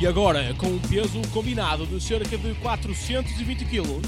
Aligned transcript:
E 0.00 0.06
agora, 0.06 0.54
com 0.54 0.66
um 0.66 0.78
peso 0.78 1.20
combinado 1.30 1.84
de 1.84 2.00
cerca 2.02 2.38
de 2.38 2.54
420 2.54 3.66
kg, 3.66 4.00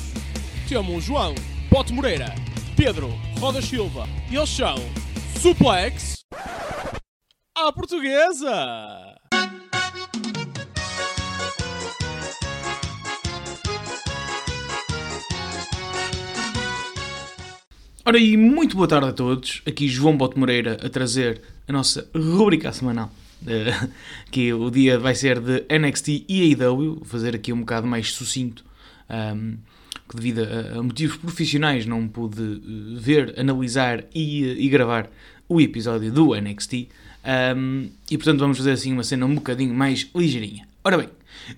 temos 0.67 1.05
João 1.05 1.35
Pote 1.69 1.93
Moreira, 1.93 2.35
Pedro 2.75 3.11
Roda 3.39 3.61
Silva 3.61 4.09
e 4.31 4.37
eles 4.37 4.49
são 4.49 4.77
Suplex 5.39 6.25
à 7.55 7.71
Portuguesa! 7.71 9.19
Ora 18.07 18.19
e 18.19 18.37
muito 18.39 18.77
boa 18.77 18.89
tarde 18.89 19.09
a 19.09 19.13
todos, 19.13 19.61
aqui 19.67 19.87
João 19.89 20.17
Bote 20.17 20.39
Moreira 20.39 20.79
a 20.83 20.89
trazer 20.89 21.43
a 21.69 21.73
nossa 21.73 22.11
rubrica 22.15 22.73
semanal, 22.73 23.11
que 24.31 24.53
o 24.53 24.71
dia 24.71 24.99
vai 24.99 25.15
ser 25.15 25.41
de 25.41 25.65
NXT 25.69 26.25
e 26.29 26.55
AEW, 26.55 26.97
vou 26.97 27.05
fazer 27.05 27.35
aqui 27.35 27.53
um 27.53 27.61
bocado 27.61 27.87
mais 27.87 28.13
sucinto, 28.13 28.65
um, 29.09 29.57
que 30.09 30.17
devido 30.17 30.43
a, 30.43 30.79
a, 30.79 30.83
motivos 30.83 31.17
profissionais 31.17 31.87
não 31.87 32.07
pude 32.09 32.43
uh, 32.43 32.97
ver, 32.99 33.35
analisar 33.39 34.05
e, 34.15 34.45
uh, 34.45 34.61
e, 34.61 34.69
gravar 34.69 35.11
o 35.49 35.61
episódio 35.61 36.11
do 36.13 36.35
NXT, 36.35 36.89
um, 37.57 37.91
e 38.11 38.17
portanto 38.17 38.41
vamos 38.41 38.59
fazer 38.59 38.73
assim 38.73 38.93
uma 38.93 39.05
cena 39.05 39.27
um 39.27 39.35
bocadinho 39.35 39.75
mais 39.75 40.09
ligeirinha. 40.15 40.67
Ora 40.85 40.99
bem, 40.99 41.09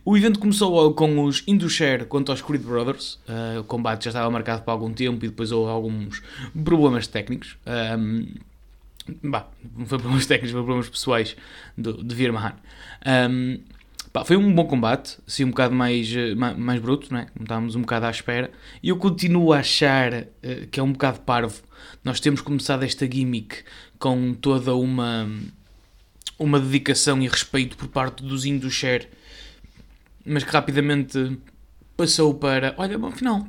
o 0.05 0.17
evento 0.17 0.39
começou 0.39 0.93
com 0.93 1.25
os 1.25 1.43
Indushare 1.47 2.05
contra 2.05 2.35
os 2.35 2.43
Creed 2.43 2.63
Brothers. 2.63 3.19
Uh, 3.27 3.61
o 3.61 3.65
combate 3.65 4.05
já 4.05 4.11
estava 4.11 4.31
marcado 4.31 4.63
por 4.63 4.71
algum 4.71 4.93
tempo 4.93 5.25
e 5.25 5.29
depois 5.29 5.51
houve 5.51 5.71
alguns 5.71 6.23
problemas 6.63 7.07
técnicos. 7.07 7.57
Um, 7.99 8.27
bah, 9.23 9.49
não 9.77 9.87
foi 9.87 9.99
problemas 9.99 10.27
técnicos, 10.27 10.53
foi 10.53 10.63
problemas 10.63 10.89
pessoais 10.89 11.37
do, 11.77 12.03
de 12.03 12.15
Vir 12.15 12.33
Mahan. 12.33 12.55
Um, 13.07 13.61
foi 14.25 14.37
um 14.37 14.55
bom 14.55 14.65
combate, 14.65 15.19
assim 15.27 15.43
um 15.43 15.51
bocado 15.51 15.75
mais, 15.75 16.15
mais, 16.37 16.57
mais 16.57 16.81
bruto, 16.81 17.13
não 17.13 17.21
é? 17.21 17.27
estávamos 17.41 17.75
um 17.75 17.81
bocado 17.81 18.07
à 18.07 18.11
espera. 18.11 18.51
E 18.81 18.89
eu 18.89 18.97
continuo 18.97 19.53
a 19.53 19.59
achar 19.59 20.13
uh, 20.13 20.67
que 20.71 20.79
é 20.79 20.83
um 20.83 20.93
bocado 20.93 21.21
parvo. 21.21 21.63
Nós 22.05 22.21
temos 22.21 22.41
começado 22.41 22.85
esta 22.85 23.11
gimmick 23.11 23.65
com 23.99 24.33
toda 24.35 24.75
uma 24.75 25.29
uma 26.39 26.59
dedicação 26.59 27.23
e 27.23 27.29
respeito 27.29 27.77
por 27.77 27.89
parte 27.89 28.23
dos 28.23 28.45
Indushare, 28.45 29.09
mas 30.25 30.43
que 30.43 30.51
rapidamente 30.51 31.39
passou 31.97 32.35
para, 32.35 32.75
olha, 32.77 32.99
bom, 32.99 33.09
afinal, 33.09 33.47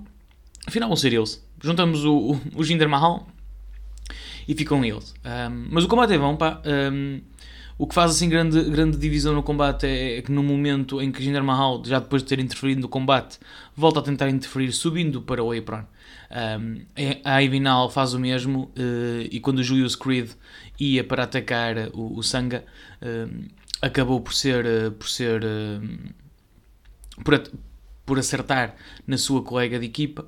afinal 0.65 0.89
vão 0.89 0.95
ser 0.95 1.13
eles. 1.13 1.43
Juntamos 1.61 2.05
o, 2.05 2.15
o, 2.15 2.41
o 2.55 2.63
Jinder 2.63 2.87
Mahal 2.87 3.27
e 4.47 4.53
ficam 4.53 4.83
eles. 4.83 5.13
Um, 5.23 5.67
mas 5.71 5.83
o 5.83 5.87
combate 5.87 6.13
é 6.13 6.17
bom, 6.17 6.35
pá. 6.35 6.61
Um, 6.65 7.21
o 7.77 7.85
que 7.85 7.93
faz 7.93 8.11
assim 8.11 8.29
grande, 8.29 8.63
grande 8.69 8.97
divisão 8.97 9.33
no 9.33 9.43
combate 9.43 9.85
é, 9.85 10.17
é, 10.17 10.21
que 10.21 10.31
no 10.31 10.41
momento 10.41 11.01
em 11.01 11.11
que 11.11 11.21
Jinder 11.21 11.43
Mahal, 11.43 11.83
já 11.85 11.99
depois 11.99 12.21
de 12.21 12.29
ter 12.29 12.39
interferido 12.39 12.81
no 12.81 12.87
combate, 12.87 13.37
volta 13.75 13.99
a 13.99 14.03
tentar 14.03 14.29
interferir 14.29 14.71
subindo 14.71 15.21
para 15.21 15.43
o 15.43 15.51
apron. 15.51 15.83
Um, 16.31 16.85
a 17.23 17.43
Ivinal 17.43 17.89
faz 17.89 18.13
o 18.13 18.19
mesmo 18.19 18.71
uh, 18.77 19.27
e 19.29 19.39
quando 19.41 19.59
o 19.59 19.63
Julius 19.63 19.95
Creed 19.95 20.31
ia 20.79 21.03
para 21.03 21.23
atacar 21.23 21.89
o, 21.93 22.17
o 22.17 22.23
Sanga, 22.23 22.63
acabou 23.81 24.21
por 24.21 24.33
ser, 24.33 24.65
uh, 24.65 24.91
por, 24.91 25.09
ser 25.09 25.41
por, 27.23 27.43
por 28.05 28.19
acertar 28.19 28.75
na 29.05 29.17
sua 29.17 29.43
colega 29.43 29.77
de 29.79 29.85
equipa, 29.85 30.25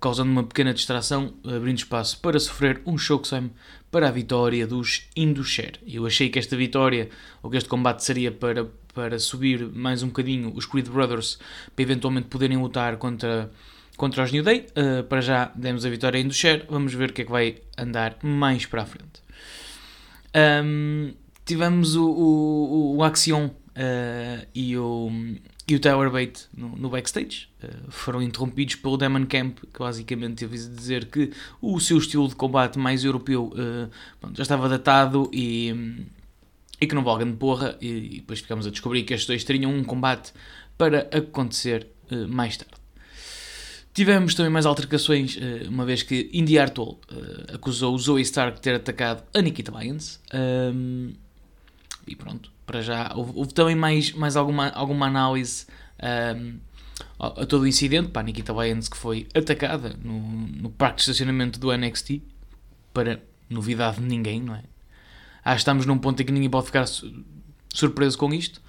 causando 0.00 0.30
uma 0.30 0.44
pequena 0.44 0.72
distração, 0.72 1.34
abrindo 1.44 1.78
espaço 1.78 2.18
para 2.20 2.40
sofrer 2.40 2.80
um 2.86 2.96
chokeslam 2.96 3.50
para 3.90 4.08
a 4.08 4.10
vitória 4.10 4.66
dos 4.66 5.08
Indusher. 5.14 5.78
Eu 5.86 6.06
achei 6.06 6.30
que 6.30 6.38
esta 6.38 6.56
vitória, 6.56 7.10
ou 7.42 7.50
que 7.50 7.56
este 7.56 7.68
combate 7.68 8.02
seria 8.02 8.32
para, 8.32 8.66
para 8.94 9.18
subir 9.18 9.66
mais 9.66 10.02
um 10.02 10.06
bocadinho 10.06 10.52
os 10.54 10.64
Creed 10.64 10.88
Brothers, 10.88 11.38
para 11.76 11.82
eventualmente 11.82 12.28
poderem 12.28 12.56
lutar 12.56 12.96
contra 12.96 13.50
contra 13.96 14.24
os 14.24 14.32
New 14.32 14.42
Day. 14.42 14.66
Uh, 14.70 15.04
para 15.04 15.20
já 15.20 15.52
demos 15.54 15.84
a 15.84 15.90
vitória 15.90 16.24
do 16.24 16.32
share. 16.32 16.64
Vamos 16.70 16.94
ver 16.94 17.10
o 17.10 17.12
que 17.12 17.20
é 17.20 17.24
que 17.26 17.30
vai 17.30 17.58
andar 17.76 18.16
mais 18.22 18.64
para 18.64 18.82
a 18.82 18.86
frente. 18.86 19.20
Um, 20.64 21.12
tivemos 21.44 21.96
o, 21.96 22.08
o, 22.08 22.96
o 22.96 23.04
Axion 23.04 23.46
uh, 23.46 24.46
e, 24.54 24.74
o, 24.78 25.10
e 25.70 25.76
o 25.76 25.80
Tower 25.80 26.10
Bait 26.10 26.48
no, 26.56 26.76
no 26.76 26.90
backstage. 26.90 27.48
Uh, 27.62 27.90
foram 27.90 28.20
interrompidos 28.20 28.74
pelo 28.74 28.96
Demon 28.96 29.24
Camp, 29.26 29.58
que 29.72 29.78
basicamente 29.78 30.34
teve 30.36 30.56
a 30.56 30.68
dizer 30.68 31.04
que 31.06 31.30
o 31.62 31.78
seu 31.78 31.98
estilo 31.98 32.28
de 32.28 32.34
combate 32.34 32.78
mais 32.78 33.04
europeu 33.04 33.52
pronto, 34.20 34.36
já 34.36 34.42
estava 34.42 34.68
datado 34.68 35.30
e, 35.32 36.04
e 36.80 36.86
que 36.86 36.94
não 36.94 37.04
valga 37.04 37.24
de 37.24 37.32
porra. 37.32 37.76
E, 37.80 37.88
e, 37.88 38.08
depois 38.16 38.40
ficamos 38.40 38.66
a 38.66 38.70
descobrir 38.70 39.04
que 39.04 39.14
estes 39.14 39.26
dois 39.26 39.44
teriam 39.44 39.72
um 39.72 39.84
combate 39.84 40.32
para 40.76 41.08
acontecer 41.16 41.86
mais 42.28 42.56
tarde. 42.56 42.74
Tivemos 43.92 44.34
também 44.34 44.50
mais 44.50 44.66
altercações, 44.66 45.36
uma 45.68 45.84
vez 45.84 46.02
que 46.02 46.30
Indy 46.32 46.58
Hartwell 46.58 46.98
uh, 47.10 47.54
acusou 47.54 47.94
o 47.94 47.98
Zoe 47.98 48.22
Stark 48.22 48.56
de 48.56 48.62
ter 48.62 48.74
atacado 48.74 49.22
a 49.34 49.40
Nikita 49.42 49.76
Lyons. 49.78 50.20
E 52.06 52.16
pronto, 52.16 52.50
para 52.66 52.80
já. 52.82 53.12
Houve, 53.14 53.32
houve, 53.34 53.54
também 53.54 53.74
mais, 53.74 54.12
mais 54.12 54.36
alguma, 54.36 54.68
alguma 54.70 55.06
análise 55.06 55.66
um, 56.36 56.58
a, 57.18 57.26
a 57.42 57.46
todo 57.46 57.62
o 57.62 57.66
incidente. 57.66 58.08
Para 58.08 58.22
a 58.22 58.24
Nikita 58.24 58.52
Lyons, 58.52 58.88
que 58.88 58.96
foi 58.96 59.26
atacada 59.34 59.96
no, 60.02 60.20
no 60.20 60.70
parque 60.70 60.96
de 60.96 61.02
estacionamento 61.02 61.58
do 61.58 61.76
NXT, 61.76 62.22
para 62.92 63.22
novidade 63.48 63.98
de 63.98 64.04
ninguém, 64.04 64.40
não 64.40 64.54
é? 64.54 64.62
Acho 65.44 65.56
que 65.56 65.60
estamos 65.60 65.86
num 65.86 65.98
ponto 65.98 66.20
em 66.20 66.26
que 66.26 66.32
ninguém 66.32 66.50
pode 66.50 66.66
ficar 66.66 66.86
surpreso 67.72 68.18
com 68.18 68.32
isto. 68.32 68.60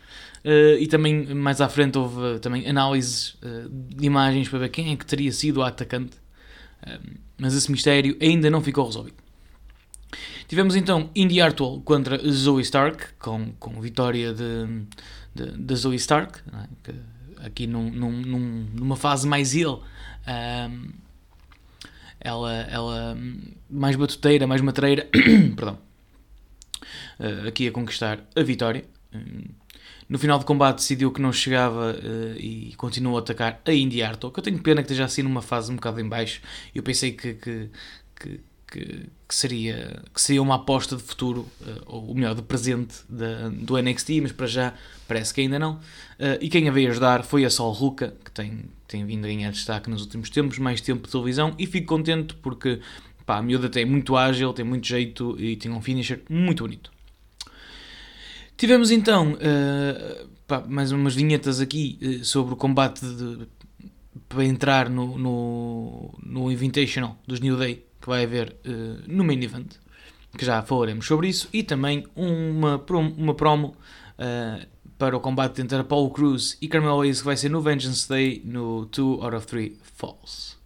Uh, 0.44 0.80
e 0.80 0.88
também 0.88 1.36
mais 1.36 1.62
à 1.62 1.70
frente 1.70 1.98
houve 2.00 2.20
uh, 2.20 2.40
também 2.40 2.68
análises 2.68 3.36
uh, 3.36 3.70
de 3.70 4.06
imagens 4.06 4.50
para 4.50 4.60
ver 4.60 4.70
quem 4.70 4.92
é 4.92 4.96
que 4.96 5.06
teria 5.06 5.32
sido 5.32 5.58
o 5.58 5.64
atacante. 5.64 6.18
mas 7.38 7.54
esse 7.54 7.72
mistério 7.72 8.18
ainda 8.20 8.50
não 8.50 8.62
ficou 8.62 8.86
resolvido. 8.86 9.18
Tivemos 10.52 10.76
então 10.76 11.10
Indy 11.16 11.40
Hartwell 11.40 11.80
contra 11.80 12.18
Zoe 12.30 12.62
Stark, 12.62 13.14
com, 13.18 13.54
com 13.54 13.80
vitória 13.80 14.34
de, 14.34 14.84
de, 15.34 15.58
de 15.58 15.76
Zoe 15.78 15.96
Stark, 15.96 16.42
é? 16.90 17.46
aqui 17.46 17.66
num, 17.66 17.90
num, 17.90 18.68
numa 18.74 18.98
fase 18.98 19.26
mais 19.26 19.56
heel. 19.56 19.82
ela, 22.20 22.54
ela 22.64 23.18
mais 23.70 23.96
batuteira, 23.96 24.46
mais 24.46 24.60
matreira, 24.60 25.08
perdão, 25.56 25.80
aqui 27.48 27.70
a 27.70 27.72
conquistar 27.72 28.20
a 28.36 28.44
vitória. 28.44 28.84
No 30.10 30.20
final 30.20 30.38
do 30.38 30.44
combate 30.44 30.80
decidiu 30.80 31.14
que 31.14 31.22
não 31.22 31.32
chegava 31.32 31.94
uh, 31.94 32.38
e 32.38 32.74
continuou 32.76 33.16
a 33.16 33.22
atacar 33.22 33.62
a 33.66 33.72
Indy 33.72 34.04
Hartwell, 34.04 34.34
que 34.34 34.40
eu 34.40 34.44
tenho 34.44 34.60
pena 34.60 34.82
que 34.82 34.88
esteja 34.88 35.06
assim 35.06 35.24
numa 35.24 35.42
fase 35.42 35.72
um 35.72 35.76
bocado 35.76 36.02
em 36.02 36.10
baixo. 36.10 36.42
Eu 36.76 36.84
pensei 36.84 37.14
que, 37.14 37.36
que, 37.36 37.70
que, 38.20 38.42
que, 38.72 39.36
seria, 39.36 40.02
que 40.14 40.22
seria 40.22 40.42
uma 40.42 40.56
aposta 40.56 40.96
de 40.96 41.04
futuro, 41.04 41.42
uh, 41.62 41.84
ou 41.86 42.16
melhor, 42.16 42.34
de 42.34 42.42
presente 42.42 42.96
da, 43.10 43.50
do 43.50 43.78
NXT, 43.78 44.22
mas 44.22 44.32
para 44.32 44.48
já 44.48 44.74
parece 45.08 45.34
que 45.34 45.42
ainda 45.42 45.60
não. 45.60 45.74
Uh, 45.74 46.40
e 46.40 46.48
quem 46.48 46.70
a 46.70 46.72
veio 46.72 46.90
ajudar 46.90 47.24
foi 47.24 47.44
a 47.44 47.50
Sol 47.50 47.72
Ruka, 47.74 48.16
que 48.24 48.32
tem, 48.32 48.64
tem 48.88 49.06
vindo 49.06 49.26
a 49.26 49.28
ganhar 49.28 49.52
destaque 49.52 49.90
nos 49.90 50.02
últimos 50.02 50.30
tempos, 50.30 50.58
mais 50.58 50.80
tempo 50.80 51.06
de 51.06 51.12
televisão, 51.12 51.54
e 51.60 51.68
fico 51.68 51.88
contente 51.88 52.34
porque 52.36 52.80
pá, 53.26 53.38
a 53.38 53.42
miúda 53.42 53.70
tem 53.70 53.86
muito 53.86 54.16
ágil, 54.16 54.54
tem 54.54 54.64
muito 54.64 54.88
jeito 54.88 55.36
e 55.38 55.58
tem 55.58 55.70
um 55.70 55.82
finisher 55.82 56.22
muito 56.30 56.64
bonito. 56.64 56.92
Tivemos 58.56 58.90
então 58.90 59.34
uh, 59.34 60.30
pá, 60.48 60.64
mais 60.66 60.94
umas 60.94 61.14
vinhetas 61.14 61.60
aqui 61.60 62.22
sobre 62.24 62.54
o 62.54 62.58
combate 62.58 63.02
de, 63.06 63.48
para 64.30 64.46
entrar 64.46 64.90
no, 64.90 65.18
no, 65.18 66.20
no 66.24 66.52
Invitational 66.52 67.18
dos 67.28 67.42
New 67.42 67.58
Day 67.58 67.91
que 68.02 68.08
vai 68.08 68.24
haver 68.24 68.56
uh, 68.66 69.04
no 69.08 69.24
main 69.24 69.42
event, 69.42 69.74
que 70.38 70.46
já 70.46 70.62
falaremos 70.62 71.06
sobre 71.06 71.28
isso, 71.28 71.48
e 71.54 71.64
também 71.64 72.06
uma, 72.16 72.84
uma 73.18 73.34
promo 73.34 73.76
para 74.98 75.18
o 75.18 75.20
combate 75.20 75.62
entre 75.62 75.78
Apollo 75.78 76.12
Cruz 76.12 76.58
e 76.62 76.68
Carmelo 76.68 77.02
Hayes 77.02 77.20
que 77.20 77.26
vai 77.26 77.36
ser 77.36 77.50
no 77.50 77.60
Vengeance 77.60 78.08
Day 78.08 78.42
no 78.46 78.86
2 78.86 79.24
out 79.24 79.36
of 79.36 79.48
3 79.48 79.74
Falls. 79.96 80.58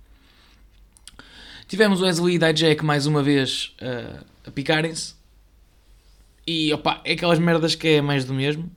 Tivemos 1.68 2.02
Wesley 2.02 2.36
e 2.36 2.38
Dijak 2.38 2.84
mais 2.84 3.08
uma 3.08 3.24
vez 3.24 3.74
a 4.46 4.52
picarem-se 4.52 5.16
e 6.46 6.72
opa, 6.74 7.02
é 7.04 7.14
aquelas 7.14 7.40
merdas 7.40 7.74
que 7.74 7.88
é 7.88 8.02
mais 8.02 8.24
do 8.26 8.34
mesmo. 8.34 8.70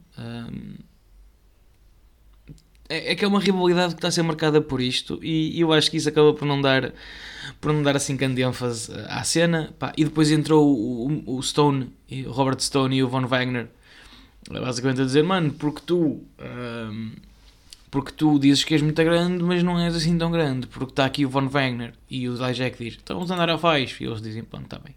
É, 2.88 3.12
é 3.12 3.14
que 3.14 3.25
é 3.25 3.29
uma 3.29 3.40
rivalidade 3.40 3.94
que 3.94 3.99
está 3.99 4.08
a 4.08 4.11
ser 4.11 4.23
marcada 4.23 4.61
por 4.61 4.81
isto 4.81 5.19
e, 5.23 5.61
eu 5.61 5.73
acho 5.73 5.90
que 5.90 5.96
isso 5.96 6.08
acaba 6.08 6.32
por 6.32 6.46
não 6.46 6.61
dar 6.61 6.93
por 7.61 7.73
não 7.73 7.82
dar 7.82 7.96
assim 7.96 8.17
grande 8.17 8.43
ênfase 8.43 8.93
à 9.08 9.23
cena 9.25 9.75
pá, 9.79 9.93
e 9.96 10.05
depois 10.05 10.31
entrou 10.31 10.67
o, 10.69 11.37
o, 11.37 11.43
Stone 11.43 11.90
o 12.26 12.31
Robert 12.31 12.61
Stone 12.61 12.96
e 12.96 13.02
o 13.02 13.08
Von 13.08 13.26
Wagner 13.26 13.69
basicamente 14.50 15.02
a 15.02 15.05
dizer 15.05 15.25
mano 15.25 15.52
porque 15.52 15.82
tu 15.85 16.23
um, 16.40 17.12
porque 17.90 18.12
tu 18.12 18.38
dizes 18.38 18.64
que 18.64 18.75
és 18.75 18.82
muito 18.82 19.02
grande 19.02 19.43
mas 19.43 19.62
não 19.62 19.79
és 19.79 19.94
assim 19.94 20.17
tão 20.17 20.31
grande 20.31 20.67
porque 20.67 20.93
está 20.93 21.05
aqui 21.05 21.26
o 21.26 21.29
Von 21.29 21.49
Wagner 21.49 21.94
e 22.11 22.29
o 22.29 22.35
Dijak 22.35 22.82
diz 22.82 22.99
então 23.02 23.17
vamos 23.17 23.31
andar 23.31 23.50
a 23.50 23.58
faz 23.58 23.96
e 24.00 24.05
eles 24.05 24.23
dizem 24.23 24.44
pronto 24.44 24.64
está 24.64 24.79
bem 24.79 24.94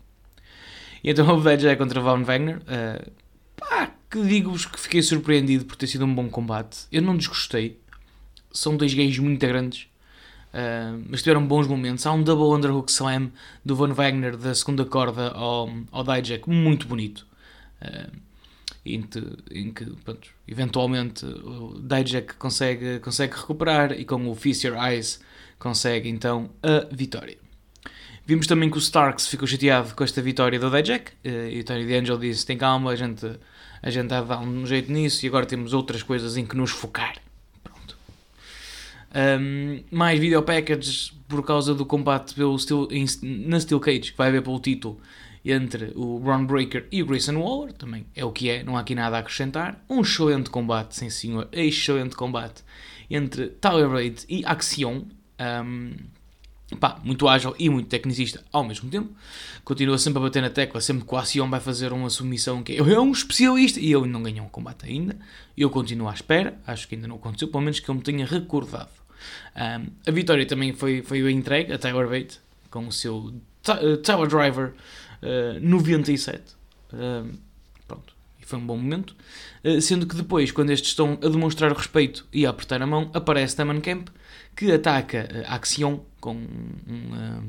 e 1.04 1.10
então 1.10 1.26
o 1.36 1.50
é 1.50 1.76
contra 1.76 2.00
Von 2.00 2.24
Wagner. 2.24 2.58
Uh, 2.58 3.12
pá, 3.56 3.92
que 4.12 4.22
digo-vos 4.22 4.66
que 4.66 4.78
fiquei 4.78 5.02
surpreendido 5.02 5.64
por 5.64 5.78
ter 5.78 5.88
sido 5.88 6.04
um 6.04 6.14
bom 6.14 6.30
combate. 6.30 6.80
Eu 6.92 7.02
não 7.02 7.16
desgostei. 7.16 7.80
São 8.52 8.76
dois 8.76 8.94
gays 8.94 9.18
muito 9.18 9.40
grandes, 9.40 9.88
uh, 10.54 11.02
mas 11.08 11.24
tiveram 11.24 11.48
bons 11.48 11.66
momentos. 11.66 12.06
Há 12.06 12.12
um 12.12 12.22
double 12.22 12.58
underhook 12.58 12.92
slam 12.92 13.32
do 13.64 13.74
Von 13.74 13.94
Wagner 13.94 14.36
da 14.36 14.54
segunda 14.54 14.84
corda 14.84 15.30
ao, 15.30 15.70
ao 15.90 16.04
Dijak, 16.04 16.50
muito 16.50 16.86
bonito. 16.86 17.26
Uh, 17.82 18.12
em, 18.86 19.02
que, 19.02 19.24
em 19.50 19.72
que 19.72 19.86
pronto, 20.04 20.28
eventualmente 20.46 21.26
o 21.26 21.80
Dijak 21.80 22.34
consegue, 22.34 23.00
consegue 23.00 23.34
recuperar 23.34 23.94
e 23.94 24.04
com 24.04 24.30
o 24.30 24.38
Your 24.44 24.76
Eyes 24.84 25.22
consegue 25.58 26.10
então 26.10 26.50
a 26.62 26.94
vitória. 26.94 27.38
Vimos 28.26 28.46
também 28.46 28.70
que 28.70 28.78
o 28.78 28.80
Starks 28.80 29.28
ficou 29.28 29.48
chateado 29.48 29.96
com 29.96 30.04
esta 30.04 30.22
vitória 30.22 30.60
do 30.60 30.70
Dijak 30.70 31.12
uh, 31.12 31.48
e 31.50 31.62
o 31.62 31.64
Tony 31.64 31.88
D'Angelo 31.88 32.20
disse: 32.20 32.46
tem 32.46 32.58
calma, 32.58 32.92
a 32.92 32.96
gente, 32.98 33.26
a 33.82 33.90
gente 33.90 34.14
há 34.14 34.22
dar 34.22 34.40
um 34.40 34.66
jeito 34.66 34.92
nisso 34.92 35.26
e 35.26 35.28
agora 35.28 35.46
temos 35.46 35.74
outras 35.74 36.04
coisas 36.04 36.38
em 36.38 36.46
que 36.46 36.56
nos 36.56 36.72
focar. 36.72 37.16
Pronto. 37.64 37.98
Um, 39.16 39.84
mais 39.90 40.20
video 40.20 40.44
packages 40.44 41.14
por 41.28 41.44
causa 41.44 41.74
do 41.74 41.86
combate 41.86 42.34
pelo 42.34 42.58
Steel, 42.60 42.88
em, 42.92 43.06
na 43.22 43.60
Steel 43.60 43.80
Cage, 43.80 44.12
que 44.12 44.18
vai 44.18 44.28
haver 44.28 44.42
pelo 44.42 44.60
título 44.60 45.00
entre 45.44 45.92
o 45.96 46.20
Braun 46.20 46.46
Breaker 46.46 46.88
e 46.92 47.02
o 47.02 47.06
Grayson 47.06 47.36
Waller, 47.36 47.74
também 47.74 48.06
é 48.16 48.24
o 48.24 48.32
que 48.32 48.50
é, 48.50 48.64
não 48.64 48.78
há 48.78 48.82
aqui 48.82 48.94
nada 48.94 49.18
a 49.18 49.20
acrescentar. 49.20 49.84
Um 49.90 50.02
excelente 50.02 50.50
combate, 50.50 50.96
sim 50.96 51.10
senhor, 51.10 51.48
excelente 51.52 52.16
combate 52.16 52.64
entre 53.10 53.48
Tyler 53.48 53.90
Bate 53.90 54.26
e 54.30 54.46
Axion. 54.46 55.04
Um, 55.40 55.96
pá, 56.80 57.00
muito 57.04 57.28
ágil 57.28 57.56
e 57.60 57.70
muito 57.70 57.88
tecnicista 57.88 58.44
ao 58.52 58.64
mesmo 58.64 58.90
tempo. 58.90 59.10
Continua 59.64 59.98
sempre 59.98 60.20
a 60.20 60.22
bater 60.24 60.42
na 60.42 60.50
tecla, 60.50 60.82
sempre 60.82 61.06
que 61.06 61.14
o 61.14 61.18
Axion 61.18 61.50
vai 61.50 61.60
fazer 61.60 61.94
uma 61.94 62.10
submissão 62.10 62.64
que 62.64 62.78
é 62.78 63.00
um 63.00 63.12
especialista 63.12 63.80
e 63.80 63.94
ele 63.94 64.08
não 64.08 64.24
ganhou 64.24 64.46
um 64.46 64.50
combate 64.50 64.86
ainda. 64.86 65.16
Eu 65.58 65.70
continuo 65.70 66.08
à 66.08 66.14
espera, 66.14 66.58
acho 66.66 66.88
que 66.88 66.96
ainda 66.96 67.08
não 67.08 67.18
aconteceu, 67.18 67.48
pelo 67.48 67.64
menos 67.64 67.80
que 67.80 67.90
eu 67.90 67.96
me 67.96 68.02
tenha 68.02 68.26
recordado. 68.26 68.90
Um, 69.56 69.88
a 70.08 70.12
vitória 70.12 70.46
também 70.46 70.74
foi, 70.74 71.02
foi 71.02 71.30
entregue 71.32 71.74
a 71.74 71.78
Tyler 71.78 72.08
Bate 72.08 72.40
com 72.70 72.88
o 72.88 72.92
seu 72.92 73.34
Tower 74.04 74.28
Driver 74.28 74.74
uh, 75.22 75.60
97. 75.60 76.42
Uh, 76.94 77.38
pronto, 77.88 78.14
e 78.42 78.46
foi 78.46 78.58
um 78.58 78.66
bom 78.66 78.78
momento. 78.78 79.16
Uh, 79.64 79.80
sendo 79.82 80.08
que 80.08 80.16
depois, 80.16 80.52
quando 80.52 80.72
estes 80.72 80.92
estão 80.92 81.20
a 81.22 81.28
demonstrar 81.28 81.72
respeito 81.74 82.26
e 82.34 82.46
a 82.46 82.50
apertar 82.50 82.82
a 82.82 82.88
mão, 82.88 83.12
aparece 83.14 83.56
Taman 83.56 83.82
Camp 83.82 84.10
que 84.62 84.72
ataca 84.72 85.28
a 85.48 85.56
Axion 85.56 86.02
com 86.20 86.36
um, 86.36 86.38
uh, 86.38 87.44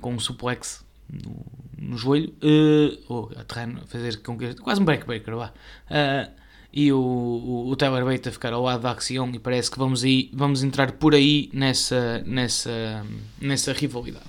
com 0.00 0.14
um 0.14 0.18
suplex 0.18 0.82
no, 1.12 1.44
no 1.76 1.98
joelho, 1.98 2.32
uh, 2.42 3.04
ou 3.06 3.30
a 3.36 3.86
fazer 3.86 4.22
com 4.22 4.38
que, 4.38 4.54
quase 4.54 4.80
um 4.80 4.84
backbreaker, 4.86 5.36
vá. 5.36 5.52
Uh, 5.90 6.32
e 6.72 6.90
o, 6.90 6.98
o, 6.98 7.68
o 7.68 7.76
Tyler 7.76 8.02
Bate 8.02 8.30
a 8.30 8.32
ficar 8.32 8.54
ao 8.54 8.62
lado 8.62 8.80
da 8.80 8.92
Axion 8.92 9.30
e 9.34 9.38
parece 9.38 9.70
que 9.70 9.78
vamos, 9.78 10.04
aí, 10.04 10.30
vamos 10.32 10.62
entrar 10.62 10.92
por 10.92 11.14
aí 11.14 11.50
nessa, 11.52 12.22
nessa, 12.24 13.04
nessa 13.38 13.74
rivalidade. 13.74 14.24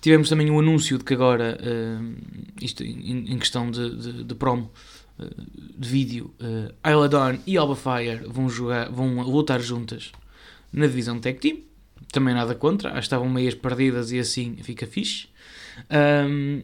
Tivemos 0.00 0.30
também 0.30 0.50
um 0.50 0.58
anúncio 0.58 0.96
de 0.96 1.04
que 1.04 1.12
agora, 1.12 1.58
uh, 1.60 2.14
isto 2.62 2.82
em, 2.82 3.30
em 3.30 3.38
questão 3.38 3.70
de, 3.70 3.94
de, 3.94 4.24
de 4.24 4.34
promo, 4.34 4.70
de 5.76 5.88
vídeo, 5.88 6.34
uh, 6.40 6.90
Isla 6.90 7.08
Dawn 7.10 7.38
e 7.46 7.58
Alba 7.58 7.76
Fire 7.76 8.24
vão, 8.26 8.48
jogar, 8.48 8.90
vão 8.90 9.20
lutar 9.20 9.60
juntas 9.60 10.12
na 10.72 10.86
divisão 10.86 11.18
Tag 11.18 11.38
Team. 11.38 11.58
Também 12.10 12.34
nada 12.34 12.54
contra, 12.54 12.98
estavam 12.98 13.28
meias 13.28 13.54
perdidas 13.54 14.12
e 14.12 14.18
assim 14.18 14.56
fica 14.62 14.86
fixe. 14.86 15.28
Um, 15.90 16.62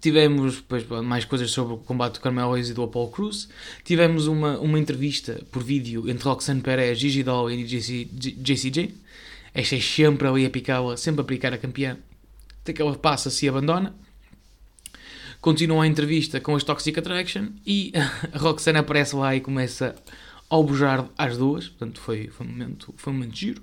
tivemos 0.00 0.56
depois, 0.56 0.86
mais 1.04 1.24
coisas 1.24 1.50
sobre 1.50 1.74
o 1.74 1.78
combate 1.78 2.14
do 2.14 2.20
Carmelo 2.20 2.54
Hayes 2.54 2.70
e 2.70 2.74
do 2.74 2.82
Apollo 2.82 3.10
Cruz. 3.10 3.48
Tivemos 3.84 4.26
uma, 4.26 4.58
uma 4.58 4.78
entrevista 4.78 5.40
por 5.52 5.62
vídeo 5.62 6.08
entre 6.08 6.24
Roxanne 6.24 6.60
Perez, 6.60 6.98
Gigi 6.98 7.22
Doll 7.22 7.50
e 7.50 7.64
JC, 7.64 8.08
JCJ. 8.12 8.94
Esta 9.52 9.76
é 9.76 9.80
sempre 9.80 10.26
ali 10.26 10.46
a 10.46 10.50
picá-la, 10.50 10.96
sempre 10.96 11.20
a 11.20 11.24
picar 11.24 11.52
a 11.52 11.58
campeã. 11.58 11.96
Até 12.62 12.72
que 12.72 12.82
ela 12.82 12.96
passa-se 12.96 13.48
abandona. 13.48 13.94
Continua 15.40 15.84
a 15.84 15.86
entrevista 15.86 16.40
com 16.40 16.56
as 16.56 16.64
Toxic 16.64 16.98
Attraction 16.98 17.48
e 17.66 17.92
a 18.32 18.38
Roxanne 18.38 18.78
aparece 18.78 19.14
lá 19.14 19.36
e 19.36 19.40
começa 19.40 19.94
albujar 20.54 21.08
às 21.16 21.36
duas, 21.36 21.68
portanto 21.68 22.00
foi, 22.00 22.28
foi, 22.28 22.46
um, 22.46 22.50
momento, 22.50 22.94
foi 22.96 23.12
um 23.12 23.16
momento 23.16 23.36
giro. 23.36 23.62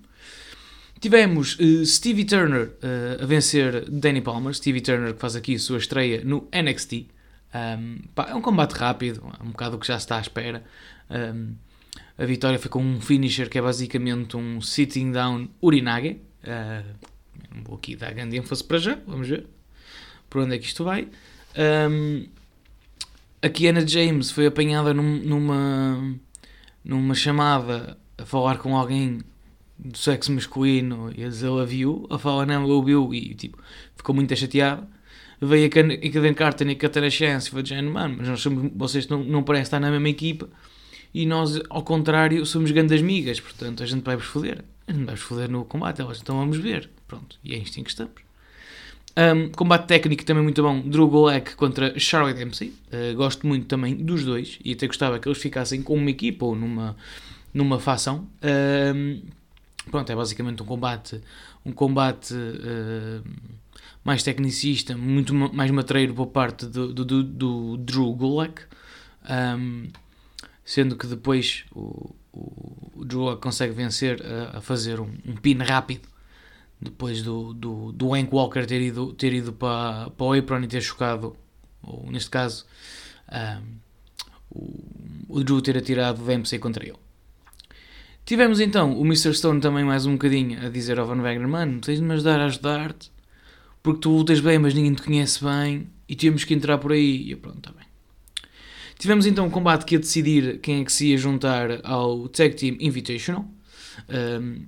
Tivemos 1.00 1.58
uh, 1.60 1.86
Stevie 1.86 2.26
Turner 2.26 2.68
uh, 2.68 3.24
a 3.24 3.26
vencer 3.26 3.90
Danny 3.90 4.22
Palmer, 4.22 4.54
Stevie 4.54 4.82
Turner 4.82 5.14
que 5.14 5.20
faz 5.20 5.36
aqui 5.36 5.56
a 5.56 5.60
sua 5.60 5.78
estreia 5.78 6.24
no 6.24 6.48
NXT. 6.54 7.08
Um, 7.54 7.98
pá, 8.14 8.30
é 8.30 8.36
um 8.36 8.42
combate 8.42 8.74
rápido, 8.74 9.24
um 9.44 9.50
bocado 9.50 9.78
o 9.78 9.80
que 9.80 9.88
já 9.88 9.98
está 9.98 10.18
à 10.18 10.22
espera. 10.22 10.64
Um, 11.10 11.56
a 12.18 12.26
vitória 12.26 12.60
foi 12.60 12.70
com 12.70 12.84
um 12.84 13.02
finisher 13.02 13.50
que 13.50 13.58
é 13.58 13.62
basicamente 13.62 14.38
um 14.38 14.62
sitting 14.62 15.12
down 15.12 15.50
urinage. 15.62 16.22
Uh, 16.44 16.84
vou 17.64 17.76
aqui 17.76 17.96
dar 17.96 18.14
grande 18.14 18.38
ênfase 18.38 18.64
para 18.64 18.78
já, 18.78 18.98
vamos 19.08 19.28
ver 19.28 19.48
por 20.32 20.42
onde 20.42 20.56
é 20.56 20.58
que 20.58 20.66
isto 20.66 20.84
vai. 20.84 21.08
Um, 21.90 22.26
a 23.42 23.50
Kiana 23.50 23.86
James 23.86 24.32
foi 24.32 24.46
apanhada 24.48 24.94
num, 24.94 25.18
numa 25.18 26.16
numa 26.84 27.16
chamada 27.16 27.98
a 28.18 28.26
falar 28.26 28.58
com 28.58 28.78
alguém 28.78 29.20
do 29.78 29.98
sexo 29.98 30.32
masculino 30.32 31.12
e 31.16 31.24
a 31.24 31.28
dizer 31.28 31.50
love 31.50 31.76
you, 31.76 32.08
a 32.10 32.18
falar 32.18 32.46
não, 32.46 32.66
love 32.66 32.92
you, 32.92 33.14
e 33.14 33.34
tipo, 33.34 33.58
ficou 33.96 34.14
muito 34.14 34.36
chateado. 34.36 34.88
Veio 35.44 35.66
a 35.66 35.70
Caden 35.70 36.34
Carter 36.36 36.68
e 36.68 36.72
a 36.72 36.76
Katana 36.76 37.10
Chance 37.10 37.48
e 37.48 37.52
foi 37.52 37.64
dizendo, 37.64 37.90
mano, 37.90 38.18
mas 38.20 38.28
nós 38.28 38.42
somos, 38.42 38.72
vocês 38.76 39.08
não, 39.08 39.24
não 39.24 39.42
parecem 39.42 39.64
estar 39.64 39.80
na 39.80 39.90
mesma 39.90 40.10
equipa 40.10 40.48
e 41.14 41.26
nós, 41.26 41.60
ao 41.70 41.84
contrário, 41.84 42.46
somos 42.46 42.72
grandes 42.72 43.02
amigas, 43.02 43.40
portanto 43.40 43.84
a 43.84 43.86
gente 43.86 44.04
vai-vos 44.04 44.26
foder. 44.26 44.64
A 44.88 44.94
gente 44.94 45.06
vai-vos 45.06 45.24
foder 45.24 45.50
no 45.50 45.66
combate, 45.66 46.00
elas 46.00 46.22
então 46.22 46.38
vamos 46.38 46.58
ver. 46.58 46.90
Pronto, 47.08 47.38
e 47.44 47.54
é 47.54 47.58
isto 47.58 47.80
em 47.80 47.84
que 47.84 47.90
estamos. 47.90 48.31
Um, 49.18 49.50
combate 49.50 49.88
técnico 49.88 50.24
também 50.24 50.44
muito 50.44 50.62
bom. 50.62 50.82
Drew 50.82 51.08
Golek 51.08 51.56
contra 51.56 51.98
Charlie 52.00 52.34
Dempsey. 52.34 52.74
Uh, 52.92 53.16
gosto 53.16 53.46
muito 53.46 53.66
também 53.68 53.96
dos 53.96 54.24
dois 54.24 54.58
e 54.64 54.74
até 54.74 54.88
gostava 54.88 55.20
que 55.20 55.28
eles 55.28 55.42
ficassem 55.42 55.82
com 55.82 55.96
uma 55.96 56.10
equipa 56.10 56.46
ou 56.46 56.56
numa, 56.56 56.96
numa 57.54 57.80
facção. 57.80 58.28
Um, 58.96 59.22
pronto, 59.90 60.10
é 60.12 60.16
basicamente 60.16 60.64
um 60.64 60.66
combate, 60.66 61.22
um 61.66 61.72
combate 61.74 62.34
uh, 62.34 63.22
mais 64.04 64.24
tecnicista, 64.24 64.96
muito 64.96 65.34
mais 65.34 65.70
matreiro 65.72 66.14
por 66.14 66.28
parte 66.28 66.66
do, 66.66 66.94
do, 66.94 67.04
do, 67.04 67.24
do 67.24 67.78
Drew 67.78 68.14
Golek. 68.14 68.62
Um, 69.30 69.88
sendo 70.64 70.96
que 70.96 71.06
depois 71.06 71.66
o, 71.76 72.16
o, 72.32 72.92
o 72.96 73.06
Drew 73.06 73.36
consegue 73.38 73.74
vencer 73.74 74.22
a, 74.26 74.60
a 74.60 74.62
fazer 74.62 75.02
um, 75.02 75.10
um 75.26 75.36
pin 75.36 75.58
rápido 75.58 76.11
depois 76.82 77.22
do, 77.22 77.54
do, 77.54 77.92
do 77.92 78.14
Hank 78.14 78.34
Walker 78.34 78.66
ter 78.66 78.82
ido, 78.82 79.14
ter 79.14 79.32
ido 79.34 79.54
para, 79.54 80.10
para 80.10 80.26
o 80.26 80.34
Apron 80.34 80.62
e 80.64 80.68
ter 80.68 80.82
chocado, 80.82 81.36
ou 81.84 82.12
neste 82.12 82.30
caso, 82.30 82.66
um, 83.32 83.62
o, 84.50 84.84
o 85.30 85.44
Drew 85.44 85.62
ter 85.62 85.78
atirado 85.78 86.24
Dempsey 86.24 86.58
contra 86.58 86.84
ele. 86.84 86.98
Tivemos 88.26 88.60
então 88.60 89.00
o 89.00 89.06
Mr. 89.06 89.34
Stone 89.34 89.62
também 89.62 89.84
mais 89.84 90.06
um 90.06 90.14
bocadinho 90.14 90.66
a 90.66 90.70
dizer 90.70 91.00
ao 91.00 91.06
Van 91.06 91.22
Wagner: 91.22 91.48
Mano, 91.48 91.80
tens 91.82 92.00
de 92.00 92.04
me 92.04 92.14
ajudar 92.14 92.40
a 92.40 92.46
ajudar-te, 92.46 93.12
porque 93.84 94.02
tu 94.02 94.10
lutas 94.10 94.40
bem, 94.40 94.58
mas 94.58 94.74
ninguém 94.74 94.94
te 94.94 95.04
conhece 95.04 95.44
bem 95.44 95.88
e 96.08 96.16
temos 96.16 96.44
que 96.44 96.54
entrar 96.54 96.78
por 96.78 96.92
aí. 96.92 97.24
E 97.24 97.32
eu, 97.32 97.38
pronto, 97.38 97.58
está 97.58 97.72
bem. 97.72 97.86
Tivemos 98.98 99.26
então 99.26 99.48
um 99.48 99.50
combate 99.50 99.86
que 99.86 99.96
ia 99.96 100.00
decidir 100.00 100.60
quem 100.60 100.82
é 100.82 100.86
que 100.86 100.92
se 100.92 101.08
ia 101.08 101.18
juntar 101.18 101.80
ao 101.84 102.30
Tag 102.30 102.56
Team 102.56 102.78
Invitational. 102.80 103.46
Um, 104.08 104.66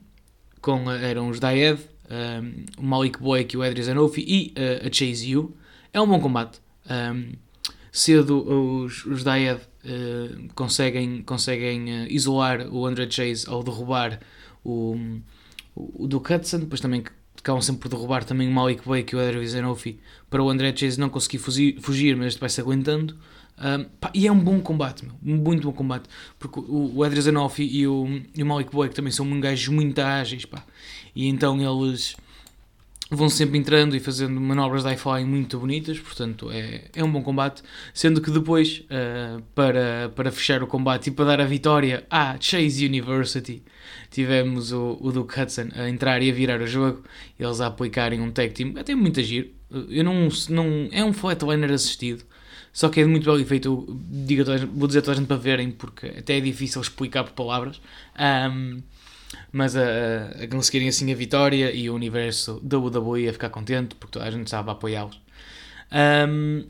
com, 0.60 0.90
eram 0.90 1.30
os 1.30 1.40
Dyed, 1.40 1.80
um, 2.10 2.66
o 2.78 2.84
Malik 2.84 3.20
Boyk 3.20 3.56
e 3.56 3.58
o 3.58 3.64
Edris 3.64 3.86
Zanofi 3.86 4.24
e 4.28 4.54
uh, 4.58 4.88
a 4.88 4.92
Chase 4.92 5.32
Yu. 5.32 5.56
É 5.92 6.02
um 6.02 6.08
bom 6.08 6.20
combate. 6.20 6.60
Um, 6.90 7.34
cedo 7.92 8.44
os, 8.84 9.06
os 9.06 9.24
Dyad 9.24 9.62
uh, 9.62 10.54
conseguem, 10.56 11.22
conseguem 11.22 11.84
uh, 11.84 12.08
isolar 12.10 12.68
o 12.68 12.86
Andre 12.86 13.10
Chase 13.10 13.46
ao 13.48 13.64
derrubar 13.64 14.20
o, 14.64 14.98
o, 15.76 16.04
o 16.04 16.08
Duke 16.08 16.34
Hudson, 16.34 16.60
depois 16.60 16.82
também 16.82 17.04
acabam 17.38 17.62
sempre 17.62 17.82
por 17.82 17.90
derrubar 17.90 18.24
também 18.24 18.48
o 18.48 18.52
Malik 18.52 18.84
Boyk 18.84 19.14
e 19.14 19.18
o 19.18 19.22
Edris 19.22 19.52
Zanofi 19.52 20.00
para 20.30 20.42
o 20.42 20.50
Andre 20.50 20.76
Chase 20.76 21.00
não 21.00 21.10
conseguir 21.10 21.38
fugir, 21.38 21.80
fugir 21.82 22.16
mas 22.16 22.36
vai-se 22.36 22.60
aguentando. 22.60 23.18
Um, 23.58 23.84
pá, 24.00 24.12
e 24.14 24.28
é 24.28 24.32
um 24.32 24.40
bom 24.40 24.60
combate, 24.60 25.06
meu. 25.06 25.14
muito 25.22 25.68
bom 25.68 25.74
combate, 25.74 26.10
porque 26.40 26.60
o, 26.60 26.98
o 26.98 27.06
Edris 27.06 27.26
Zanofi 27.26 27.64
e 27.64 27.88
o, 27.88 28.22
e 28.36 28.42
o 28.42 28.46
Malik 28.46 28.72
Boyk 28.72 28.96
também 28.96 29.12
são 29.12 29.40
gajos 29.40 29.68
muito 29.68 30.00
ágeis, 30.00 30.46
pá. 30.46 30.64
E 31.16 31.28
então 31.28 31.62
eles 31.62 32.16
vão 33.16 33.30
sempre 33.30 33.58
entrando 33.58 33.96
e 33.96 34.00
fazendo 34.00 34.40
manobras 34.40 34.84
de 34.84 34.90
high-flying 34.90 35.26
muito 35.26 35.60
bonitas, 35.60 36.00
portanto 36.00 36.50
é, 36.52 36.86
é 36.96 37.04
um 37.04 37.12
bom 37.12 37.22
combate, 37.22 37.62
sendo 37.94 38.22
que 38.22 38.32
depois, 38.32 38.84
uh, 38.90 39.42
para, 39.54 40.12
para 40.16 40.32
fechar 40.32 40.64
o 40.64 40.68
combate 40.68 41.08
e 41.08 41.12
para 41.12 41.26
dar 41.26 41.42
a 41.42 41.46
vitória 41.46 42.06
à 42.10 42.38
Chase 42.40 42.86
University, 42.86 43.64
tivemos 44.10 44.72
o, 44.72 44.98
o 45.00 45.12
Duke 45.12 45.40
Hudson 45.40 45.70
a 45.76 45.90
entrar 45.90 46.22
e 46.22 46.30
a 46.30 46.34
virar 46.34 46.62
o 46.62 46.68
jogo, 46.68 47.04
eles 47.40 47.62
a 47.62 47.68
aplicarem 47.68 48.20
um 48.22 48.32
tag 48.32 48.54
team, 48.54 48.74
até 48.78 48.96
muito 48.96 49.22
giro, 49.22 49.50
eu 49.90 50.04
não, 50.04 50.28
não, 50.50 50.90
é 50.92 51.04
um 51.04 51.14
flatliner 51.14 51.72
assistido, 51.72 52.24
Só 52.72 52.90
que 52.90 53.00
é 53.02 53.04
de 53.04 53.10
muito 53.10 53.26
belo 53.26 53.40
efeito, 53.40 53.86
digo 54.10 54.44
vou 54.74 54.88
dizer 54.88 55.00
a 55.00 55.02
toda 55.02 55.14
a 55.14 55.20
gente 55.20 55.28
para 55.28 55.38
verem, 55.38 55.72
porque 55.72 56.08
até 56.08 56.38
é 56.38 56.42
difícil 56.42 56.82
explicar 56.82 57.24
por 57.24 57.34
palavras. 57.34 57.82
Ahm, 58.16 58.82
mas 59.52 59.76
a, 59.76 59.84
a, 60.44 60.48
conseguirem 60.48 60.90
assim 60.90 61.12
a 61.12 61.16
vitória 61.16 61.72
e 61.74 61.90
o 61.90 61.96
universo 61.96 62.60
da 62.64 62.78
WWE 62.78 63.30
a 63.30 63.34
ficar 63.34 63.50
contente, 63.50 63.96
porque 63.96 64.14
toda 64.14 64.26
a 64.26 64.32
gente 64.32 64.48
estava 64.48 64.72
a 64.72 64.74
apoiá-los. 64.74 65.20
Ahm, 65.92 66.66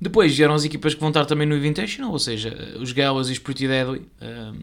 depois 0.00 0.36
vieram 0.36 0.54
as 0.54 0.64
equipas 0.64 0.94
que 0.94 1.00
vão 1.00 1.10
estar 1.10 1.24
também 1.24 1.46
no 1.46 1.56
Invitational, 1.56 2.12
ou 2.12 2.18
seja, 2.18 2.76
os 2.78 2.92
Gallows 2.92 3.28
e 3.28 3.32
os 3.32 3.38
Pretty 3.38 3.66
Deadly, 3.66 4.06
ahm, 4.20 4.60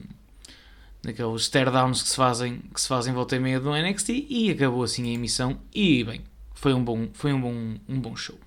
naqueles 1.03 1.44
stare-downs 1.44 2.03
que 2.03 2.10
se 2.10 2.15
fazem, 2.15 2.62
que 2.74 2.80
se 2.80 2.88
fazem 2.88 3.13
volta 3.13 3.36
e 3.36 3.39
meia 3.39 3.60
do 3.60 3.72
NXT, 3.72 4.27
e 4.30 4.51
acabou 4.51 4.84
assim 4.84 5.10
a 5.10 5.13
emissão, 5.13 5.60
e 5.74 6.03
bem, 6.03 6.22
foi 6.62 6.75
um 6.75 6.84
bom, 6.84 7.10
foi 7.12 7.34
um 7.34 7.41
bom, 7.41 7.75
um 7.89 8.00
bom 8.00 8.15
show. 8.15 8.38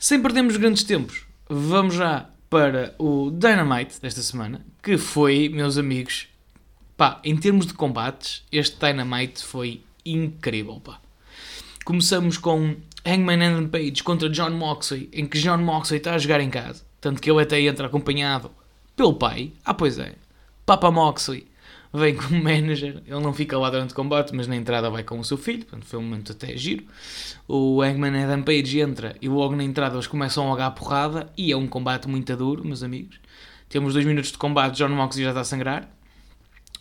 Sem 0.00 0.20
perdermos 0.20 0.56
grandes 0.56 0.82
tempos, 0.82 1.26
vamos 1.48 1.94
já 1.94 2.28
para 2.50 2.92
o 2.98 3.30
Dynamite 3.30 4.00
desta 4.02 4.20
semana, 4.20 4.66
que 4.82 4.98
foi, 4.98 5.48
meus 5.48 5.78
amigos, 5.78 6.26
pá, 6.96 7.20
em 7.22 7.36
termos 7.36 7.66
de 7.66 7.74
combates, 7.74 8.44
este 8.50 8.76
Dynamite 8.84 9.44
foi 9.44 9.84
incrível, 10.04 10.80
pá. 10.80 11.00
Começamos 11.84 12.36
com 12.36 12.74
Hangman 13.06 13.46
Adam 13.46 13.68
Page 13.68 14.02
contra 14.02 14.28
John 14.28 14.50
Moxley, 14.50 15.08
em 15.12 15.24
que 15.24 15.38
John 15.38 15.58
Moxley 15.58 15.98
está 15.98 16.14
a 16.14 16.18
jogar 16.18 16.40
em 16.40 16.50
casa, 16.50 16.84
tanto 17.00 17.22
que 17.22 17.30
ele 17.30 17.40
até 17.40 17.60
entra 17.60 17.86
acompanhado 17.86 18.50
pelo 18.96 19.14
pai. 19.14 19.52
Ah, 19.64 19.72
pois 19.72 20.00
é, 20.00 20.16
Papa 20.66 20.90
Moxley 20.90 21.46
vem 21.92 22.14
como 22.16 22.42
manager, 22.42 23.02
ele 23.06 23.20
não 23.20 23.32
fica 23.32 23.58
lá 23.58 23.70
durante 23.70 23.92
o 23.92 23.94
combate, 23.94 24.34
mas 24.34 24.46
na 24.46 24.56
entrada 24.56 24.90
vai 24.90 25.02
com 25.02 25.18
o 25.18 25.24
seu 25.24 25.36
filho, 25.36 25.64
portanto 25.64 25.86
foi 25.86 25.98
um 25.98 26.02
momento 26.02 26.32
até 26.32 26.56
giro. 26.56 26.84
O 27.46 27.82
Hangman 27.82 28.24
Adam 28.24 28.42
Page 28.42 28.80
entra 28.80 29.16
e 29.22 29.28
logo 29.28 29.56
na 29.56 29.64
entrada 29.64 29.94
eles 29.96 30.06
começam 30.06 30.52
a 30.52 30.66
a 30.66 30.70
porrada 30.70 31.30
e 31.36 31.52
é 31.52 31.56
um 31.56 31.66
combate 31.66 32.08
muito 32.08 32.34
duro, 32.36 32.64
meus 32.64 32.82
amigos. 32.82 33.18
Temos 33.68 33.94
dois 33.94 34.04
minutos 34.06 34.32
de 34.32 34.38
combate, 34.38 34.76
John 34.76 34.88
Moxley 34.90 35.24
já 35.24 35.30
está 35.30 35.40
a 35.40 35.44
sangrar, 35.44 35.88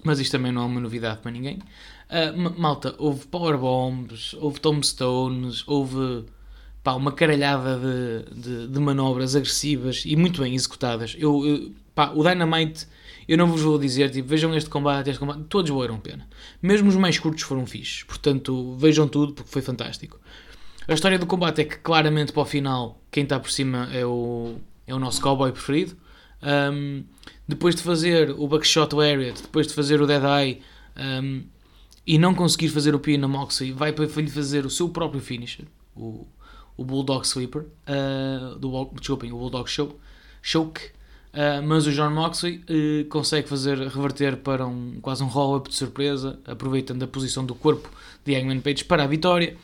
mas 0.03 0.19
isto 0.19 0.31
também 0.31 0.51
não 0.51 0.63
é 0.63 0.65
uma 0.65 0.79
novidade 0.79 1.19
para 1.21 1.31
ninguém. 1.31 1.59
Ma- 2.37 2.53
malta, 2.57 2.95
houve 2.97 3.25
powerbombs, 3.27 4.33
houve 4.35 4.59
tombstones, 4.59 5.63
houve 5.67 6.25
pá, 6.83 6.93
uma 6.93 7.11
caralhada 7.11 7.77
de, 7.79 8.41
de, 8.41 8.67
de 8.67 8.79
manobras 8.79 9.35
agressivas 9.35 10.03
e 10.05 10.15
muito 10.15 10.41
bem 10.41 10.55
executadas. 10.55 11.15
Eu, 11.17 11.45
eu- 11.45 11.71
pá, 11.95 12.11
o 12.15 12.23
Dynamite, 12.23 12.87
eu 13.27 13.38
não 13.38 13.48
vos 13.48 13.62
vou 13.62 13.77
dizer, 13.77 14.10
tipo, 14.10 14.27
vejam 14.27 14.55
este 14.55 14.69
combate, 14.69 15.10
este 15.10 15.19
combate, 15.19 15.43
todos 15.50 15.69
valeram 15.69 16.00
pena. 16.00 16.27
Mesmo 16.62 16.88
os 16.89 16.96
mais 16.96 17.19
curtos 17.19 17.43
foram 17.43 17.65
fixes, 17.65 18.03
portanto, 18.03 18.75
vejam 18.77 19.07
tudo 19.07 19.34
porque 19.34 19.51
foi 19.51 19.62
fantástico. 19.62 20.19
A 20.88 20.93
história 20.93 21.19
do 21.19 21.25
combate 21.25 21.62
é 21.62 21.65
que 21.65 21.77
claramente 21.79 22.31
para 22.31 22.43
o 22.43 22.46
final 22.46 23.01
quem 23.12 23.24
está 23.24 23.38
por 23.39 23.51
cima 23.51 23.89
é 23.91 24.05
o, 24.05 24.55
é 24.86 24.96
o 24.96 25.00
nosso 25.00 25.22
cowboy 25.22 25.51
preferido. 25.51 25.98
Um, 26.41 27.03
depois 27.46 27.75
de 27.75 27.81
fazer 27.81 28.31
o 28.31 28.48
Buckshot 28.48 28.96
Lariat, 28.96 29.41
depois 29.41 29.67
de 29.67 29.74
fazer 29.74 30.01
o 30.01 30.07
Dead 30.07 30.24
Eye 30.24 30.62
um, 30.96 31.43
e 32.05 32.17
não 32.17 32.34
conseguir 32.34 32.69
fazer 32.69 32.96
o 32.96 33.00
pin 33.00 33.17
na 33.17 33.27
Moxley, 33.27 33.74
vai 33.74 33.91
para 33.91 34.05
lhe 34.05 34.29
fazer 34.29 34.65
o 34.65 34.69
seu 34.69 34.88
próprio 34.88 35.19
finisher, 35.19 35.65
o, 35.93 36.25
o 36.77 36.86
Bulldog 36.86 37.25
Sleeper, 37.25 37.63
uh, 37.63 38.57
do, 38.57 38.86
desculpem, 38.93 39.34
o 39.34 39.38
Bulldog 39.38 39.69
Show. 39.69 40.00
Uh, 41.38 41.62
mas 41.62 41.86
o 41.86 41.91
John 41.91 42.10
Moxley 42.10 42.63
uh, 42.67 43.06
consegue 43.10 43.48
fazer 43.48 43.77
reverter 43.77 44.38
para 44.38 44.65
um 44.65 44.98
quase 45.00 45.24
um 45.24 45.27
roll-up 45.27 45.70
de 45.70 45.75
surpresa, 45.75 46.39
aproveitando 46.48 47.03
a 47.03 47.08
posição 47.08 47.46
do 47.46 47.53
corpo 47.53 47.88
de 48.25 48.36
Hangman 48.36 48.60
Page 48.60 48.84
para 48.84 49.03
a 49.03 49.08
vitória. 49.08 49.56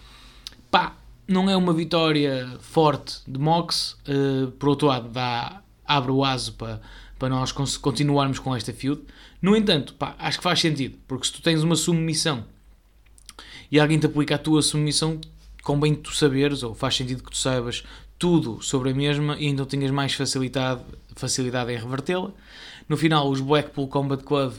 Pá, 0.70 0.96
não 1.28 1.50
é 1.50 1.58
uma 1.58 1.74
vitória 1.74 2.60
forte 2.60 3.22
de 3.28 3.40
Mox, 3.40 3.98
uh, 4.08 4.52
por 4.52 4.70
outro 4.70 4.88
lado, 4.88 5.10
dá, 5.10 5.64
abre 5.84 6.12
o 6.12 6.24
aso 6.24 6.54
para, 6.54 6.80
para 7.18 7.30
nós 7.30 7.52
continuarmos 7.52 8.38
com 8.38 8.56
esta 8.56 8.72
feud. 8.72 9.02
No 9.42 9.56
entanto, 9.56 9.96
pá, 9.96 10.16
acho 10.20 10.38
que 10.38 10.44
faz 10.44 10.60
sentido, 10.60 11.00
porque 11.08 11.26
se 11.26 11.34
tu 11.34 11.42
tens 11.42 11.64
uma 11.64 11.76
submissão 11.76 12.46
e 13.72 13.80
alguém 13.80 13.98
te 13.98 14.06
aplica 14.06 14.36
a 14.36 14.38
tua 14.38 14.62
submissão, 14.62 15.20
convém 15.64 15.96
tu 15.96 16.14
saberes, 16.14 16.62
ou 16.62 16.76
faz 16.76 16.96
sentido 16.96 17.24
que 17.24 17.32
tu 17.32 17.38
saibas 17.38 17.84
tudo 18.24 18.62
sobre 18.62 18.92
a 18.92 18.94
mesma 18.94 19.36
e 19.38 19.48
então 19.48 19.66
tenhas 19.66 19.92
mais 19.92 20.14
facilidade, 20.14 20.82
facilidade 21.14 21.74
em 21.74 21.78
revertê-la. 21.78 22.32
No 22.88 22.96
final, 22.96 23.30
os 23.30 23.42
Blackpool 23.42 23.90
Combat 23.90 24.24
Club 24.24 24.54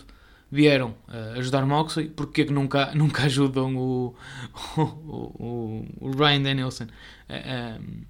vieram 0.53 0.91
uh, 1.09 1.39
ajudar 1.39 1.65
Moxley, 1.65 2.11
porque 2.11 2.43
é 2.43 2.45
que 2.45 2.53
nunca, 2.53 2.93
nunca 2.95 3.23
ajudam 3.23 3.75
o, 3.75 4.15
o, 4.77 4.83
o, 4.83 5.87
o 5.99 6.11
Ryan 6.11 6.43
Danielson? 6.43 6.85
Uh, 6.85 7.81
um, 7.81 8.05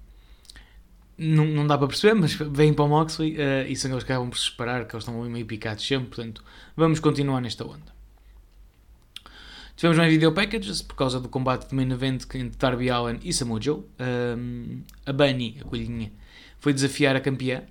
não, 1.17 1.45
não 1.45 1.65
dá 1.65 1.77
para 1.77 1.87
perceber, 1.87 2.15
mas 2.15 2.33
vêm 2.33 2.73
para 2.73 2.83
o 2.83 2.89
Moxley 2.89 3.37
uh, 3.37 3.65
e 3.65 3.77
são 3.77 3.89
eles 3.91 4.03
que 4.03 4.11
acabam 4.11 4.29
por 4.29 4.37
se 4.37 4.49
separar, 4.49 4.85
que 4.85 4.93
eles 4.93 5.07
estão 5.07 5.23
meio 5.23 5.45
picados 5.45 5.87
sempre, 5.87 6.07
portanto, 6.07 6.43
vamos 6.75 6.99
continuar 6.99 7.39
nesta 7.39 7.63
onda. 7.63 7.94
Tivemos 9.75 9.97
mais 9.97 10.09
video 10.09 10.31
packages 10.31 10.81
por 10.81 10.95
causa 10.95 11.19
do 11.19 11.27
combate 11.27 11.67
de 11.67 11.75
main 11.75 11.91
event 11.91 12.23
entre 12.33 12.57
Darby 12.57 12.89
Allen 12.89 13.19
e 13.21 13.33
Samoa 13.33 13.61
Joe. 13.61 13.83
Um, 13.99 14.81
a 15.05 15.11
Bunny, 15.11 15.57
a 15.59 15.65
coelhinha, 15.65 16.13
foi 16.59 16.71
desafiar 16.71 17.13
a 17.17 17.19
campeã 17.19 17.63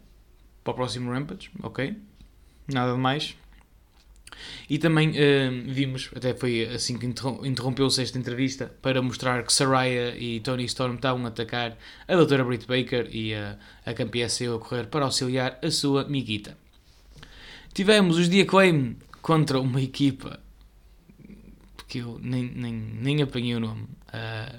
para 0.63 0.73
o 0.73 0.75
próximo 0.75 1.11
Rampage, 1.11 1.51
ok? 1.63 1.97
Nada 2.71 2.93
de 2.93 2.99
mais. 2.99 3.35
E 4.69 4.79
também 4.79 5.11
um, 5.11 5.73
vimos, 5.73 6.11
até 6.15 6.35
foi 6.35 6.67
assim 6.67 6.99
que 6.99 7.07
interrom- 7.07 7.43
interrompeu-se 7.43 8.03
esta 8.03 8.19
entrevista, 8.19 8.67
para 8.83 9.01
mostrar 9.01 9.43
que 9.43 9.53
Saraya 9.53 10.15
e 10.15 10.41
Tony 10.41 10.65
Storm 10.67 10.97
estavam 10.97 11.25
a 11.25 11.29
atacar 11.29 11.79
a 12.07 12.17
Doutora 12.17 12.45
Britt 12.45 12.67
Baker 12.67 13.09
e 13.11 13.35
a, 13.35 13.59
a 13.87 13.95
campeã 13.95 14.29
saiu 14.29 14.57
a 14.57 14.59
correr 14.59 14.89
para 14.89 15.07
auxiliar 15.07 15.59
a 15.63 15.71
sua 15.71 16.03
amiguita. 16.03 16.59
Tivemos 17.73 18.19
os 18.19 18.29
The 18.29 18.43
Acclaim 18.43 18.99
contra 19.23 19.59
uma 19.59 19.81
equipa 19.81 20.44
que 21.95 21.99
eu 22.01 22.19
nem, 22.21 22.51
nem, 22.57 22.73
nem 22.73 23.23
apanhei 23.23 23.55
o 23.55 23.61
nome. 23.61 23.83
Uh, 24.09 24.59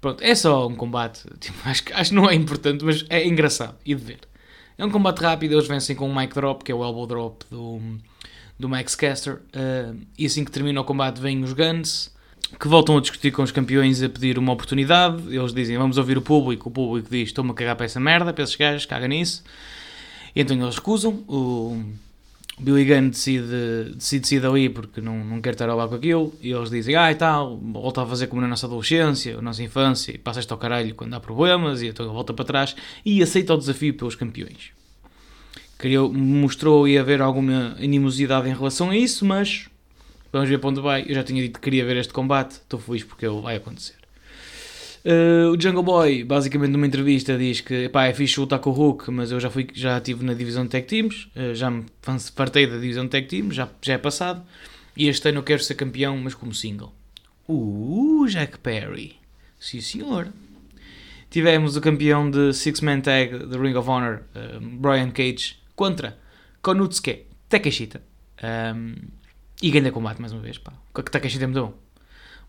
pronto, 0.00 0.22
é 0.22 0.36
só 0.36 0.68
um 0.68 0.76
combate. 0.76 1.24
Tipo, 1.40 1.58
acho, 1.68 1.82
acho 1.92 2.10
que 2.10 2.16
não 2.16 2.30
é 2.30 2.34
importante, 2.34 2.84
mas 2.84 3.04
é 3.10 3.26
engraçado 3.26 3.74
e 3.84 3.92
de 3.92 4.04
ver. 4.04 4.20
É 4.78 4.84
um 4.84 4.90
combate 4.90 5.18
rápido, 5.18 5.54
eles 5.54 5.66
vencem 5.66 5.96
com 5.96 6.08
um 6.08 6.14
mic 6.14 6.32
drop, 6.32 6.62
que 6.62 6.70
é 6.70 6.74
o 6.74 6.84
elbow 6.84 7.06
drop 7.08 7.44
do, 7.50 7.80
do 8.56 8.68
Max 8.68 8.94
Caster. 8.94 9.34
uh, 9.34 9.98
e 10.16 10.26
assim 10.26 10.44
que 10.44 10.50
termina 10.52 10.80
o 10.80 10.84
combate, 10.84 11.20
vêm 11.20 11.42
os 11.42 11.52
Guns, 11.52 12.14
que 12.60 12.68
voltam 12.68 12.96
a 12.96 13.00
discutir 13.00 13.32
com 13.32 13.42
os 13.42 13.50
campeões 13.50 14.00
a 14.00 14.08
pedir 14.08 14.38
uma 14.38 14.52
oportunidade. 14.52 15.34
Eles 15.34 15.52
dizem: 15.52 15.76
Vamos 15.76 15.98
ouvir 15.98 16.16
o 16.16 16.22
público. 16.22 16.68
O 16.68 16.72
público 16.72 17.08
diz: 17.10 17.30
Estou-me 17.30 17.50
a 17.50 17.54
cagar 17.54 17.74
para 17.74 17.86
essa 17.86 17.98
merda, 17.98 18.32
para 18.32 18.44
esses 18.44 18.54
gajos, 18.54 18.86
caga 18.86 19.08
nisso. 19.08 19.42
E 20.36 20.40
então 20.40 20.56
eles 20.56 20.76
recusam. 20.76 21.24
O 21.26 21.82
Billy 22.58 22.86
Gunn 22.86 23.10
decide, 23.10 23.92
decide 23.94 24.26
sair 24.26 24.40
dali 24.40 24.70
porque 24.70 25.02
não, 25.02 25.22
não 25.22 25.42
quer 25.42 25.52
estar 25.52 25.68
a 25.68 25.74
lá 25.74 25.86
com 25.86 25.94
aquilo. 25.94 26.34
E 26.40 26.50
eles 26.50 26.70
dizem: 26.70 26.96
Ah, 26.96 27.12
e 27.12 27.14
tal, 27.14 27.58
volta 27.58 28.02
a 28.02 28.06
fazer 28.06 28.28
como 28.28 28.40
na 28.40 28.48
nossa 28.48 28.66
adolescência, 28.66 29.36
na 29.36 29.42
nossa 29.42 29.62
infância, 29.62 30.12
e 30.12 30.18
passa 30.18 30.40
isto 30.40 30.52
ao 30.52 30.58
caralho 30.58 30.94
quando 30.94 31.12
há 31.14 31.20
problemas. 31.20 31.82
E 31.82 31.88
então 31.88 32.10
volta 32.10 32.32
para 32.32 32.44
trás 32.44 32.74
e 33.04 33.22
aceita 33.22 33.52
o 33.54 33.58
desafio 33.58 33.92
pelos 33.94 34.14
campeões. 34.14 34.70
Criou, 35.76 36.10
mostrou 36.10 36.88
e 36.88 36.96
haver 36.96 37.20
alguma 37.20 37.76
animosidade 37.78 38.48
em 38.48 38.54
relação 38.54 38.88
a 38.88 38.96
isso, 38.96 39.26
mas 39.26 39.68
vamos 40.32 40.48
ver 40.48 40.58
para 40.58 40.70
onde 40.70 40.80
vai. 40.80 41.04
Eu 41.06 41.14
já 41.14 41.22
tinha 41.22 41.42
dito 41.42 41.60
que 41.60 41.64
queria 41.64 41.84
ver 41.84 41.98
este 41.98 42.14
combate, 42.14 42.52
estou 42.52 42.80
feliz 42.80 43.04
porque 43.04 43.26
ele 43.26 43.42
vai 43.42 43.56
acontecer. 43.56 44.05
Uh, 45.06 45.52
o 45.52 45.60
Jungle 45.60 45.84
Boy, 45.84 46.24
basicamente 46.24 46.72
numa 46.72 46.84
entrevista, 46.84 47.38
diz 47.38 47.60
que 47.60 47.88
pá, 47.88 48.06
é 48.06 48.12
fixe 48.12 48.40
lutar 48.40 48.58
com 48.58 48.70
o 48.70 48.72
Hulk, 48.72 49.08
mas 49.12 49.30
eu 49.30 49.38
já, 49.38 49.48
fui, 49.48 49.68
já 49.72 49.98
estive 49.98 50.24
na 50.24 50.34
divisão 50.34 50.64
de 50.64 50.70
Tag 50.70 50.84
Teams, 50.84 51.28
uh, 51.36 51.54
já 51.54 51.70
me 51.70 51.84
fartei 52.34 52.66
da 52.66 52.74
divisão 52.74 53.04
de 53.04 53.10
Tag 53.10 53.28
Teams, 53.28 53.54
já, 53.54 53.68
já 53.80 53.94
é 53.94 53.98
passado, 53.98 54.42
e 54.96 55.06
este 55.06 55.28
ano 55.28 55.38
eu 55.38 55.42
quero 55.44 55.62
ser 55.62 55.76
campeão, 55.76 56.18
mas 56.18 56.34
como 56.34 56.52
single. 56.52 56.92
Uh, 57.48 58.26
Jack 58.26 58.58
Perry. 58.58 59.14
Sim, 59.60 59.80
senhor. 59.80 60.32
Tivemos 61.30 61.76
o 61.76 61.80
campeão 61.80 62.28
de 62.28 62.52
Six 62.52 62.80
Man 62.80 63.00
Tag 63.00 63.46
de 63.46 63.56
Ring 63.56 63.76
of 63.76 63.88
Honor, 63.88 64.22
uh, 64.34 64.60
Brian 64.60 65.12
Cage, 65.12 65.56
contra 65.76 66.18
Konutsuke 66.60 67.26
Takeshita. 67.48 68.02
Um, 68.42 68.96
e 69.62 69.70
ganha 69.70 69.92
combate 69.92 70.20
mais 70.20 70.32
uma 70.32 70.42
vez. 70.42 70.58
Pá. 70.58 70.72
O 70.92 71.00
Takeshita 71.00 71.44
é 71.44 71.46
muito 71.46 71.64
bom. 71.64 71.85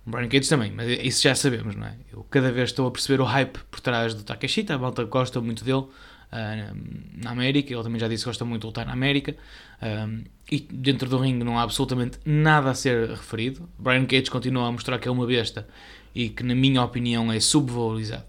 Brian 0.08 0.30
Cage 0.30 0.48
também, 0.48 0.72
mas 0.72 0.88
isso 1.04 1.22
já 1.22 1.36
sabemos, 1.36 1.76
não 1.76 1.86
é? 1.86 1.96
Eu 2.14 2.24
cada 2.24 2.50
vez 2.50 2.70
estou 2.70 2.88
a 2.88 2.92
perceber 2.92 3.22
o 3.22 3.26
hype 3.26 3.60
por 3.70 3.82
trás 3.82 4.14
do 4.14 4.24
Takeshita. 4.24 4.76
A 4.76 4.78
malta 4.78 5.04
gosta 5.04 5.42
muito 5.42 5.66
dele 5.66 5.84
ah, 6.32 6.74
na 7.22 7.32
América. 7.32 7.74
Ele 7.74 7.84
também 7.84 8.00
já 8.00 8.08
disse 8.08 8.24
que 8.24 8.30
gosta 8.30 8.46
muito 8.46 8.62
de 8.62 8.68
lutar 8.68 8.86
na 8.86 8.94
América. 8.94 9.36
Um, 9.82 10.24
e 10.50 10.60
dentro 10.60 11.10
do 11.10 11.18
ringue 11.18 11.44
não 11.44 11.60
há 11.60 11.64
absolutamente 11.64 12.20
nada 12.24 12.70
a 12.70 12.74
ser 12.74 13.10
referido. 13.10 13.68
Brian 13.78 14.06
Cage 14.06 14.32
continua 14.32 14.70
a 14.70 14.72
mostrar 14.72 14.98
que 14.98 15.10
é 15.10 15.12
uma 15.12 15.28
besta 15.28 15.68
e 16.16 16.30
que, 16.30 16.42
na 16.42 16.56
minha 16.56 16.82
opinião, 16.82 17.30
é 17.30 17.40
subvalorizado. 17.42 18.24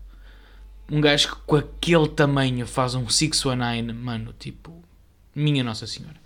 Um 0.91 1.01
gajo 1.01 1.29
que 1.29 1.43
com 1.47 1.57
aquele 1.57 2.09
tamanho 2.09 2.67
faz 2.67 2.97
um 2.97 3.09
619, 3.09 3.93
mano, 3.93 4.35
tipo, 4.37 4.83
minha 5.33 5.63
Nossa 5.63 5.87
Senhora. 5.87 6.17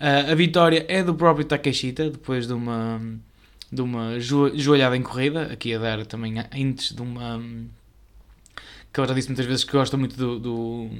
Uh, 0.00 0.32
a 0.32 0.34
vitória 0.34 0.86
é 0.88 1.02
do 1.02 1.14
próprio 1.14 1.44
Takeshita, 1.44 2.08
depois 2.08 2.46
de 2.46 2.54
uma, 2.54 3.02
de 3.70 3.82
uma 3.82 4.18
jo- 4.18 4.56
joelhada 4.56 4.96
em 4.96 5.02
corrida, 5.02 5.44
aqui 5.52 5.74
a 5.74 5.78
dar 5.78 6.06
também 6.06 6.34
antes 6.38 6.94
de 6.94 7.02
uma 7.02 7.40
que 8.92 8.98
ela 8.98 9.06
já 9.06 9.14
disse 9.14 9.28
muitas 9.28 9.46
vezes 9.46 9.64
que 9.64 9.72
gosta 9.72 9.96
muito 9.96 10.16
do, 10.16 10.38
do, 10.38 10.90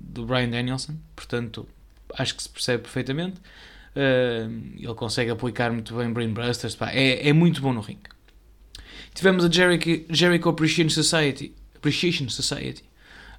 do 0.00 0.24
Brian 0.24 0.48
Danielson, 0.48 0.96
portanto 1.14 1.68
acho 2.18 2.34
que 2.34 2.42
se 2.42 2.48
percebe 2.48 2.82
perfeitamente. 2.82 3.40
Uh, 3.94 4.76
ele 4.76 4.94
consegue 4.94 5.30
aplicar 5.30 5.72
muito 5.72 5.94
bem 5.94 6.12
Brainbusters, 6.12 6.74
pá, 6.74 6.90
é, 6.90 7.28
é 7.28 7.32
muito 7.32 7.62
bom 7.62 7.72
no 7.72 7.80
ringue. 7.80 8.10
Tivemos 9.14 9.44
a 9.44 9.50
Jericho, 9.50 10.04
Jericho 10.10 10.48
Appreciation 10.48 10.90
Society, 10.90 11.54
Appreciation 11.74 12.28
Society 12.28 12.84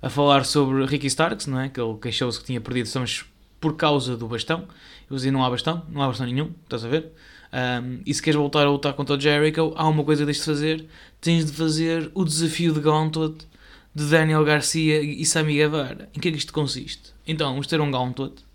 a 0.01 0.09
falar 0.09 0.45
sobre 0.45 0.85
Ricky 0.85 1.07
Starks, 1.07 1.47
não 1.47 1.59
é? 1.59 1.69
Que 1.69 1.79
ele 1.79 1.97
queixou-se 2.01 2.39
que 2.39 2.45
tinha 2.45 2.61
perdido 2.61 2.87
sons 2.87 3.25
por 3.59 3.75
causa 3.75 4.15
do 4.15 4.27
bastão. 4.27 4.67
Eu 5.09 5.15
dizia, 5.15 5.31
não 5.31 5.43
há 5.43 5.49
bastão, 5.49 5.85
não 5.89 6.01
há 6.01 6.07
bastão 6.07 6.25
nenhum, 6.25 6.51
estás 6.63 6.83
a 6.85 6.87
ver? 6.87 7.11
Um, 7.53 8.01
e 8.05 8.13
se 8.13 8.21
queres 8.21 8.37
voltar 8.37 8.65
a 8.65 8.69
lutar 8.69 8.93
contra 8.93 9.15
o 9.15 9.19
Jericho, 9.19 9.73
há 9.75 9.87
uma 9.87 10.03
coisa 10.03 10.25
que 10.25 10.31
tens 10.31 10.39
de 10.39 10.45
fazer: 10.45 10.85
tens 11.21 11.45
de 11.45 11.51
fazer 11.51 12.11
o 12.13 12.23
desafio 12.25 12.73
de 12.73 12.79
Gauntlet 12.79 13.47
de 13.95 14.05
Daniel 14.05 14.43
Garcia 14.43 15.01
e 15.01 15.25
Sami 15.25 15.55
Guevara. 15.55 16.09
Em 16.15 16.19
que 16.19 16.27
é 16.27 16.31
que 16.31 16.37
isto 16.37 16.53
consiste? 16.53 17.13
Então, 17.25 17.51
vamos 17.51 17.67
ter 17.67 17.81
um 17.81 17.89
Gauntlet 17.89 18.45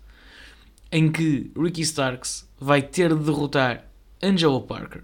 em 0.91 1.11
que 1.11 1.51
Ricky 1.57 1.81
Starks 1.81 2.47
vai 2.59 2.81
ter 2.81 3.09
de 3.09 3.23
derrotar 3.23 3.85
Angelo 4.21 4.61
Parker. 4.61 5.03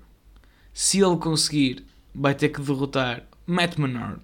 Se 0.71 0.99
ele 1.01 1.17
conseguir, 1.17 1.83
vai 2.13 2.35
ter 2.35 2.49
que 2.49 2.61
derrotar 2.61 3.23
Matt 3.45 3.77
Menard. 3.77 4.21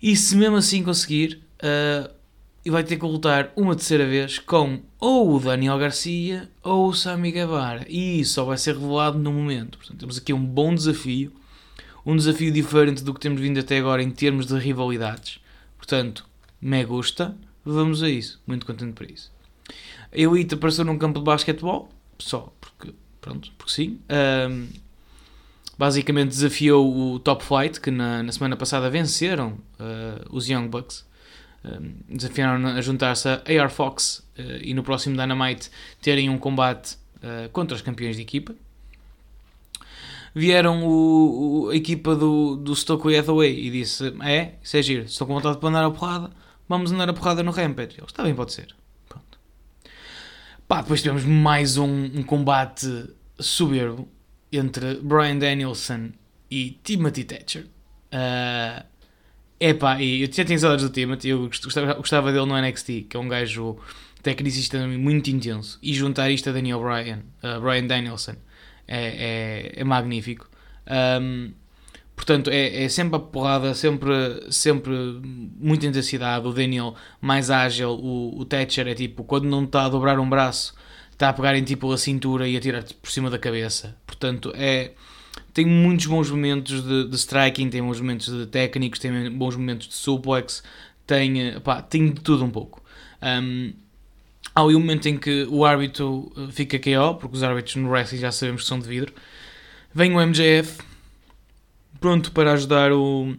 E 0.00 0.16
se 0.16 0.34
mesmo 0.36 0.56
assim 0.56 0.82
conseguir, 0.82 1.42
uh, 1.62 2.10
vai 2.70 2.84
ter 2.84 2.96
que 2.96 3.04
lutar 3.04 3.52
uma 3.56 3.74
terceira 3.74 4.06
vez 4.06 4.38
com 4.38 4.80
ou 4.98 5.36
o 5.36 5.40
Daniel 5.40 5.78
Garcia 5.78 6.50
ou 6.62 6.88
o 6.88 6.94
Sami 6.94 7.30
Guevara. 7.32 7.84
E 7.88 8.20
isso 8.20 8.34
só 8.34 8.44
vai 8.44 8.58
ser 8.58 8.74
revelado 8.74 9.18
no 9.18 9.32
momento. 9.32 9.78
Portanto, 9.78 9.98
temos 9.98 10.18
aqui 10.18 10.32
um 10.32 10.44
bom 10.44 10.74
desafio. 10.74 11.32
Um 12.04 12.16
desafio 12.16 12.50
diferente 12.50 13.04
do 13.04 13.12
que 13.14 13.20
temos 13.20 13.40
vindo 13.40 13.60
até 13.60 13.78
agora 13.78 14.02
em 14.02 14.10
termos 14.10 14.46
de 14.46 14.58
rivalidades. 14.58 15.40
Portanto, 15.76 16.26
me 16.60 16.84
gusta. 16.84 17.36
Vamos 17.64 18.02
a 18.02 18.08
isso. 18.08 18.40
Muito 18.46 18.64
contente 18.66 18.92
por 18.92 19.10
isso. 19.10 19.30
A 20.12 20.18
Elite 20.18 20.54
apareceu 20.54 20.84
num 20.84 20.98
campo 20.98 21.18
de 21.18 21.24
basquetebol. 21.24 21.90
Só 22.18 22.52
porque, 22.60 22.94
pronto, 23.20 23.52
porque 23.56 23.72
sim. 23.72 24.00
Um, 24.10 24.66
basicamente 25.78 26.30
desafiou 26.30 27.14
o 27.14 27.18
Top 27.20 27.44
Flight, 27.44 27.80
que 27.80 27.90
na, 27.90 28.22
na 28.22 28.32
semana 28.32 28.56
passada 28.56 28.90
venceram 28.90 29.58
uh, 29.78 30.26
os 30.30 30.48
Young 30.48 30.68
Bucks. 30.68 31.06
Um, 31.64 31.94
desafiaram 32.08 32.64
a 32.68 32.80
juntar-se 32.80 33.28
a 33.28 33.42
AR 33.60 33.68
Fox 33.68 34.24
uh, 34.38 34.42
e 34.62 34.72
no 34.74 34.82
próximo 34.82 35.16
Dynamite 35.16 35.70
terem 36.00 36.30
um 36.30 36.38
combate 36.38 36.96
uh, 37.16 37.48
contra 37.50 37.74
os 37.74 37.82
campeões 37.82 38.16
de 38.16 38.22
equipa. 38.22 38.54
Vieram 40.34 40.86
o, 40.86 41.64
o, 41.64 41.70
a 41.70 41.76
equipa 41.76 42.14
do, 42.14 42.56
do 42.56 42.76
Stokely 42.76 43.16
Hathaway 43.16 43.58
e 43.58 43.70
disse: 43.70 44.14
É, 44.22 44.54
isso 44.62 44.76
é 44.76 44.82
giro, 44.82 45.04
estou 45.04 45.26
com 45.26 45.34
vontade 45.34 45.58
de 45.58 45.66
andar 45.66 45.84
a 45.84 45.90
porrada, 45.90 46.30
vamos 46.68 46.92
andar 46.92 47.08
a 47.08 47.12
porrada 47.12 47.42
no 47.42 47.50
Rampage. 47.50 47.96
Eles, 47.98 48.10
está 48.10 48.22
bem, 48.22 48.34
pode 48.34 48.52
ser. 48.52 48.74
Pronto. 49.08 49.38
Pá, 50.68 50.82
depois 50.82 51.02
tivemos 51.02 51.24
mais 51.24 51.76
um, 51.76 52.04
um 52.04 52.22
combate 52.22 52.86
soberbo 53.40 54.08
entre 54.52 54.96
Brian 54.96 55.38
Danielson 55.38 56.12
e 56.50 56.78
Timothy 56.84 57.24
Thatcher. 57.24 57.66
Uh, 58.12 58.84
epá, 59.60 60.00
e 60.00 60.22
eu 60.22 60.32
já 60.32 60.44
tinha 60.44 60.58
saudades 60.58 60.84
do 60.84 60.92
Timothy, 60.92 61.28
eu 61.28 61.50
gostava, 61.98 62.32
dele 62.32 62.46
no 62.46 62.60
NXT, 62.60 63.06
que 63.08 63.16
é 63.16 63.20
um 63.20 63.28
gajo 63.28 63.76
tecnicista 64.22 64.86
muito 64.86 65.30
intenso. 65.30 65.78
E 65.82 65.92
juntar 65.94 66.30
isto 66.30 66.48
a 66.50 66.52
Daniel 66.52 66.80
Bryan, 66.80 67.20
uh, 67.42 67.60
Brian 67.60 67.86
Danielson, 67.86 68.36
é, 68.86 69.72
é, 69.76 69.80
é 69.80 69.84
magnífico. 69.84 70.48
Um, 71.20 71.52
portanto, 72.16 72.50
é, 72.50 72.84
é, 72.84 72.88
sempre 72.88 73.16
a 73.16 73.18
porrada, 73.18 73.74
sempre, 73.74 74.10
sempre 74.50 74.92
muita 75.58 75.86
intensidade. 75.86 76.46
O 76.46 76.52
Daniel 76.52 76.94
mais 77.20 77.50
ágil, 77.50 77.90
o, 77.90 78.40
o 78.40 78.44
Thatcher 78.44 78.88
é 78.88 78.94
tipo, 78.94 79.24
quando 79.24 79.44
não 79.44 79.64
está 79.64 79.84
a 79.84 79.88
dobrar 79.88 80.18
um 80.18 80.28
braço 80.28 80.74
está 81.18 81.30
a 81.30 81.32
pegar 81.32 81.56
em 81.56 81.64
tipo 81.64 81.90
a 81.92 81.98
cintura 81.98 82.46
e 82.46 82.56
a 82.56 82.60
tirar 82.60 82.84
por 83.02 83.10
cima 83.10 83.28
da 83.28 83.38
cabeça. 83.38 83.96
Portanto, 84.06 84.52
é 84.54 84.92
tem 85.52 85.66
muitos 85.66 86.06
bons 86.06 86.30
momentos 86.30 86.82
de, 86.82 87.08
de 87.08 87.16
striking, 87.16 87.70
tem 87.70 87.82
bons 87.82 88.00
momentos 88.00 88.26
de 88.32 88.46
técnicos, 88.46 88.98
tem 88.98 89.30
bons 89.30 89.56
momentos 89.56 89.88
de 89.88 89.94
suplex, 89.94 90.62
tem, 91.06 91.58
pá, 91.60 91.82
tem 91.82 92.12
de 92.12 92.20
tudo 92.20 92.44
um 92.44 92.50
pouco. 92.50 92.82
Um, 93.22 93.72
há 94.54 94.64
um 94.64 94.72
momento 94.72 95.08
em 95.08 95.16
que 95.16 95.46
o 95.50 95.64
árbitro 95.64 96.32
uh, 96.36 96.50
fica 96.50 96.78
KO, 96.78 97.16
porque 97.18 97.36
os 97.36 97.42
árbitros 97.42 97.76
no 97.76 97.90
wrestling 97.90 98.18
já 98.18 98.30
sabemos 98.30 98.62
que 98.62 98.68
são 98.68 98.78
de 98.78 98.88
vidro. 98.88 99.12
Vem 99.94 100.14
o 100.14 100.26
MJF, 100.26 100.78
pronto 102.00 102.32
para 102.32 102.52
ajudar 102.52 102.92
o, 102.92 103.34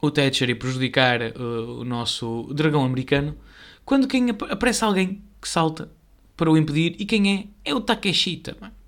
o 0.00 0.10
Thatcher 0.10 0.50
e 0.50 0.54
prejudicar 0.54 1.20
uh, 1.20 1.80
o 1.80 1.84
nosso 1.84 2.48
dragão 2.52 2.84
americano, 2.84 3.36
quando 3.84 4.06
quem 4.06 4.30
aparece 4.30 4.84
alguém 4.84 5.22
que 5.40 5.48
salta 5.48 5.90
para 6.36 6.50
o 6.50 6.56
impedir. 6.56 6.96
E 6.98 7.04
quem 7.04 7.50
é? 7.64 7.70
É 7.70 7.74
o 7.74 7.80
Takeshita, 7.80 8.56
mano. 8.60 8.79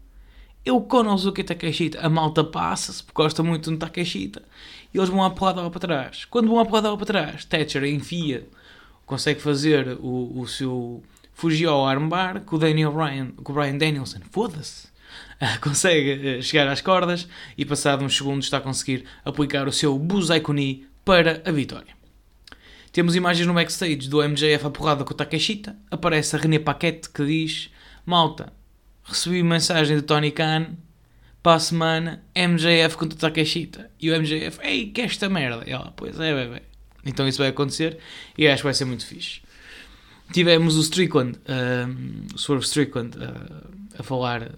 É 0.65 0.73
o 0.73 0.81
Konosuke 0.81 1.43
Takeshita. 1.43 2.01
A 2.01 2.09
malta 2.09 2.45
passa-se, 2.45 3.03
porque 3.03 3.21
gosta 3.21 3.43
muito 3.43 3.71
do 3.71 3.77
Takeshita. 3.77 4.43
E 4.95 4.99
eles 4.99 5.09
vão 5.09 5.25
à 5.25 5.31
porrada 5.31 5.63
lá 5.63 5.71
para 5.71 5.81
trás. 5.81 6.25
Quando 6.25 6.49
vão 6.49 6.61
à 6.61 6.65
porrada 6.65 6.91
lá 6.91 6.97
para 6.97 7.07
trás, 7.07 7.45
Thatcher 7.45 7.85
enfia, 7.85 8.49
consegue 9.05 9.41
fazer 9.41 9.99
o, 10.01 10.41
o 10.41 10.47
seu 10.47 11.03
fugir 11.35 11.67
ao 11.67 11.87
armbar 11.87 12.43
com 12.43 12.57
o 12.57 12.59
Daniel 12.59 12.93
Bryan, 12.93 13.31
com 13.43 13.53
o 13.53 13.55
Brian 13.55 13.77
Danielson. 13.77 14.21
Foda-se. 14.31 14.93
consegue 15.61 16.39
eh, 16.39 16.43
chegar 16.43 16.69
às 16.69 16.81
cordas 16.81 17.29
e 17.57 17.65
passado 17.65 18.05
uns 18.05 18.17
segundos 18.17 18.47
está 18.47 18.59
a 18.59 18.61
conseguir 18.61 19.05
aplicar 19.25 19.67
o 19.67 19.73
seu 19.73 19.99
Buzai 19.99 20.43
para 21.05 21.43
a 21.45 21.51
vitória. 21.51 21.95
Temos 22.93 23.17
imagens 23.17 23.47
no 23.47 23.55
backstage 23.55 24.09
do 24.09 24.23
MJF 24.23 24.67
a 24.67 24.71
porrada 24.71 25.05
com 25.05 25.13
o 25.13 25.17
Takeshita. 25.17 25.77
Aparece 25.91 26.37
a 26.37 26.39
René 26.39 26.59
Paquette 26.59 27.09
que 27.09 27.25
diz: 27.25 27.71
Malta, 28.05 28.53
recebi 29.05 29.43
mensagem 29.43 29.97
de 29.97 30.03
Tony 30.03 30.31
Khan 30.31 30.77
para 31.43 31.55
a 31.57 31.59
semana 31.59 32.23
MJF 32.37 32.97
contra 32.97 33.17
o 33.17 33.21
Takeshita. 33.21 33.91
E 34.01 34.11
o 34.11 34.21
MJF, 34.21 34.61
ei, 34.63 34.87
que 34.87 35.01
é 35.01 35.05
esta 35.05 35.29
merda? 35.29 35.65
E 35.67 35.73
ela, 35.73 35.93
pois 35.97 36.19
é, 36.21 36.35
bebê. 36.35 36.63
Então 37.05 37.27
isso 37.27 37.39
vai 37.39 37.49
acontecer 37.49 37.99
e 38.39 38.47
acho 38.47 38.63
que 38.63 38.67
vai 38.67 38.75
ser 38.75 38.85
muito 38.85 39.05
fixe. 39.05 39.41
Tivemos 40.33 40.77
o 40.77 40.81
Strickland, 40.81 41.39
um, 41.49 42.27
o 42.35 42.39
Swerve 42.39 42.65
Strickland, 42.65 43.19
uh, 43.19 43.99
a 43.99 44.03
falar 44.03 44.53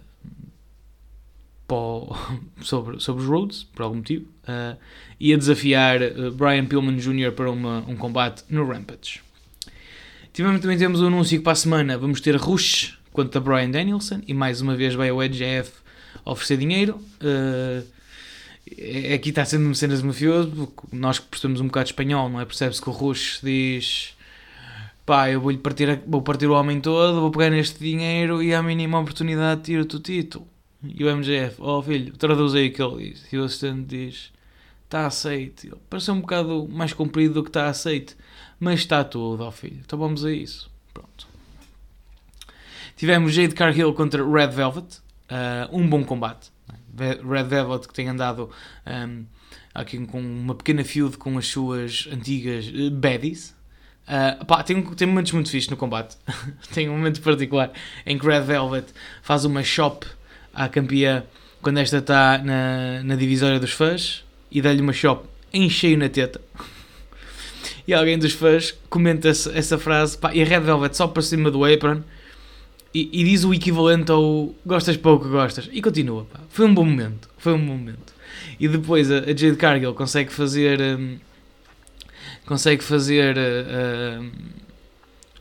sobre, 2.63 3.01
sobre 3.01 3.23
os 3.23 3.29
Rhodes, 3.29 3.65
por 3.65 3.83
algum 3.83 3.97
motivo, 3.97 4.27
uh, 4.45 4.77
e 5.19 5.33
a 5.33 5.37
desafiar 5.37 6.01
uh, 6.03 6.31
Brian 6.33 6.67
Pillman 6.67 6.97
Jr. 6.97 7.33
para 7.33 7.51
uma, 7.51 7.79
um 7.89 7.97
combate 7.97 8.45
no 8.49 8.67
Rampage. 8.67 9.23
Tivemos, 10.33 10.61
também 10.61 10.79
temos 10.79 11.01
o 11.01 11.05
um 11.05 11.07
anúncio 11.09 11.39
que 11.39 11.45
para 11.45 11.53
a 11.53 11.57
semana 11.57 11.97
vamos 11.97 12.21
ter 12.21 12.37
Rush 12.37 12.99
contra 13.15 13.41
Brian 13.41 13.71
Danielson 13.71 14.21
e 14.27 14.35
mais 14.35 14.61
uma 14.61 14.77
vez 14.77 14.93
vai 14.95 15.11
o 15.11 15.23
EDGF 15.23 15.73
oferecer 16.25 16.59
dinheiro. 16.59 17.01
Uh, 17.23 17.87
aqui 19.15 19.29
está 19.31 19.45
sendo 19.45 19.73
cenas 19.75 20.01
de 20.01 20.07
mafioso, 20.07 20.73
nós 20.93 21.21
que 21.21 21.27
percebemos 21.27 21.61
um 21.61 21.67
bocado 21.67 21.87
de 21.87 21.93
espanhol, 21.93 22.29
não 22.29 22.41
é? 22.41 22.45
Percebe-se 22.45 22.83
que 22.83 22.89
o 22.89 22.93
Rush 22.93 23.41
diz 23.43 24.15
pá, 25.07 25.31
eu 25.31 25.41
vou-lhe 25.41 25.59
partir, 25.59 26.03
vou 26.07 26.23
partir 26.23 26.47
o 26.47 26.55
homem 26.55 26.81
todo, 26.81 27.21
vou 27.21 27.31
pegar 27.31 27.51
neste 27.51 27.79
dinheiro 27.79 28.43
e 28.43 28.53
à 28.53 28.61
mínima 28.63 28.99
oportunidade 28.99 29.63
tiro-te 29.63 29.97
o 29.97 30.01
título. 30.01 30.49
E 30.83 31.05
o 31.05 31.17
MJF, 31.17 31.57
oh 31.61 31.81
filho, 31.83 32.17
traduz 32.17 32.55
aí 32.55 32.69
o 32.69 32.73
que 32.73 32.83
ele 32.83 33.11
diz. 33.11 33.33
E 33.33 33.39
o 33.39 33.45
assistente 33.45 33.87
diz, 33.87 34.33
está 34.85 35.07
aceito. 35.07 35.79
Parece 35.89 36.11
um 36.11 36.21
bocado 36.21 36.69
mais 36.69 36.93
comprido 36.93 37.35
do 37.35 37.43
que 37.45 37.51
está 37.51 37.69
aceito, 37.69 38.17
mas 38.59 38.81
está 38.81 39.05
tudo, 39.05 39.45
ó 39.45 39.49
oh, 39.49 39.53
filho. 39.53 39.81
Então 39.85 39.99
vamos 39.99 40.25
a 40.25 40.33
isso. 40.33 40.69
Pronto. 40.93 41.34
Tivemos 42.97 43.33
Jade 43.33 43.55
Cargill 43.55 43.93
contra 43.93 44.25
Red 44.25 44.49
Velvet, 44.49 44.99
uh, 45.31 45.77
um 45.77 45.89
bom 45.89 46.05
combate. 46.05 46.53
Red 46.97 47.45
Velvet 47.45 47.89
que 47.89 47.95
tem 47.95 48.09
andado 48.09 48.51
um, 48.87 49.25
aqui 49.75 49.99
com 50.07 50.21
uma 50.21 50.55
pequena 50.55 50.85
feud 50.85 51.17
com 51.17 51.37
as 51.37 51.49
suas 51.49 52.09
antigas 52.13 52.69
uh, 52.69 52.91
baddies. 52.91 53.55
Uh, 54.07 54.45
pá, 54.45 54.63
tem, 54.63 54.81
tem 54.83 55.09
momentos 55.09 55.33
muito 55.33 55.51
fixos 55.51 55.71
no 55.71 55.77
combate. 55.77 56.17
tem 56.73 56.89
um 56.89 56.97
momento 56.97 57.21
particular 57.21 57.73
em 58.07 58.17
que 58.17 58.27
Red 58.27 58.43
Velvet 58.43 58.87
faz 59.23 59.45
uma 59.45 59.63
shop 59.63 60.07
à 60.53 60.69
campeã 60.69 61.25
quando 61.61 61.79
esta 61.79 61.99
está 61.99 62.39
na, 62.39 63.03
na 63.03 63.17
divisória 63.17 63.59
dos 63.59 63.73
fãs 63.73 64.25
e 64.51 64.63
dá-lhe 64.63 64.81
uma 64.81 64.93
shop 64.93 65.27
em 65.53 65.69
cheio 65.69 65.99
na 65.99 66.09
teta. 66.09 66.41
E 67.87 67.93
alguém 67.93 68.19
dos 68.19 68.33
fãs 68.33 68.75
comenta 68.89 69.29
essa, 69.29 69.53
essa 69.53 69.79
frase 69.79 70.17
pá, 70.17 70.35
e 70.35 70.41
a 70.41 70.45
Red 70.47 70.61
Velvet 70.61 70.97
só 70.97 71.07
para 71.07 71.21
cima 71.21 71.51
do 71.51 71.67
apron 71.67 72.03
e, 72.95 73.11
e, 73.13 73.25
diz 73.25 73.45
o 73.45 73.53
equivalente 73.53 74.13
ao 74.13 74.55
gostas 74.65 74.97
pouco, 74.97 75.29
gostas. 75.29 75.69
E 75.73 75.83
continua. 75.83 76.25
Pá. 76.27 76.41
Foi 76.49 76.65
um 76.65 76.73
bom 76.73 76.85
momento. 76.85 77.29
Foi 77.37 77.53
um 77.53 77.59
bom 77.59 77.77
momento. 77.77 78.15
E 78.59 78.69
depois 78.69 79.11
a, 79.11 79.19
a 79.19 79.27
Jade 79.27 79.57
Cargill 79.57 79.95
consegue 79.95 80.33
fazer. 80.33 80.81
Um, 80.81 81.17
consegue 82.47 82.85
fazer. 82.85 83.37
Uh, 83.37 84.31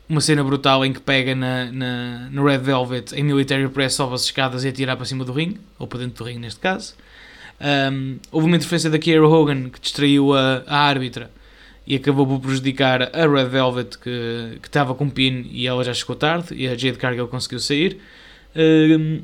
uma 0.06 0.20
cena 0.20 0.44
brutal 0.44 0.84
em 0.84 0.92
que 0.92 1.00
pega 1.00 1.34
na, 1.34 1.72
na, 1.72 2.28
no 2.30 2.44
Red 2.44 2.58
Velvet 2.58 3.14
em 3.14 3.22
Military 3.22 3.68
Press, 3.68 3.94
sobe 3.94 4.14
as 4.14 4.24
escadas 4.24 4.62
e 4.64 4.68
atirar 4.68 4.96
para 4.96 5.06
cima 5.06 5.24
do 5.24 5.32
ringue, 5.32 5.58
ou 5.78 5.86
para 5.86 6.00
dentro 6.00 6.22
do 6.22 6.24
ringue 6.24 6.40
neste 6.40 6.60
caso. 6.60 6.94
Um, 7.60 8.18
houve 8.30 8.46
uma 8.46 8.56
interferência 8.56 8.90
da 8.90 8.98
Kiera 8.98 9.26
Hogan 9.26 9.70
que 9.70 9.80
distraiu 9.80 10.34
a, 10.34 10.62
a 10.66 10.78
árbitra 10.80 11.30
e 11.86 11.96
acabou 11.96 12.26
por 12.26 12.40
prejudicar 12.40 13.02
a 13.02 13.26
Red 13.26 13.46
Velvet 13.46 13.98
que, 13.98 14.58
que 14.60 14.68
estava 14.68 14.94
com 14.94 15.08
pin 15.10 15.46
e 15.50 15.66
ela 15.66 15.84
já 15.84 15.92
chegou 15.92 16.16
tarde 16.16 16.54
e 16.54 16.66
a 16.66 16.70
Jade 16.70 16.98
Cargill 16.98 17.28
conseguiu 17.28 17.60
sair. 17.60 17.98
Um, 18.56 19.22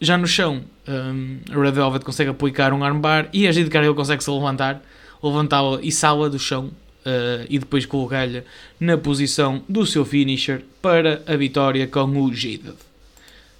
já 0.00 0.16
no 0.16 0.26
chão, 0.26 0.62
um, 0.88 1.38
a 1.50 1.62
Red 1.62 1.72
Velvet 1.72 2.04
consegue 2.04 2.30
aplicar 2.30 2.72
um 2.72 2.82
armbar 2.82 3.28
e 3.32 3.46
a 3.46 3.52
Jade 3.52 3.68
Cargill 3.68 3.94
consegue 3.94 4.24
se 4.24 4.30
levantar, 4.30 4.82
levantá-la 5.22 5.80
e 5.82 5.92
sala 5.92 6.30
do 6.30 6.38
chão 6.38 6.66
uh, 6.66 7.46
e 7.48 7.58
depois 7.58 7.84
colocá-la 7.84 8.42
na 8.80 8.96
posição 8.96 9.62
do 9.68 9.84
seu 9.84 10.04
finisher 10.04 10.64
para 10.80 11.22
a 11.26 11.36
vitória 11.36 11.86
com 11.86 12.04
o 12.04 12.32
Jade. 12.32 12.72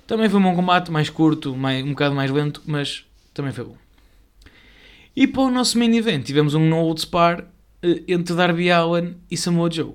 Também 0.07 0.29
foi 0.31 0.41
um 0.41 0.43
bom 0.43 0.57
combate, 0.57 0.91
mais 0.91 1.11
curto, 1.11 1.55
mais, 1.55 1.85
um 1.85 1.91
bocado 1.91 2.15
mais 2.15 2.31
lento, 2.31 2.63
mas 2.67 3.05
também 3.35 3.53
foi 3.53 3.65
bom. 3.65 3.77
E 5.15 5.27
para 5.27 5.43
o 5.43 5.51
nosso 5.51 5.79
main 5.79 5.95
event 5.95 6.25
tivemos 6.25 6.55
um 6.55 6.67
no 6.67 6.79
old 6.79 7.01
spar 7.01 7.45
entre 7.83 8.35
Darby 8.35 8.71
Allen 8.71 9.17
e 9.31 9.37
Samoa 9.37 9.71
Joe. 9.71 9.95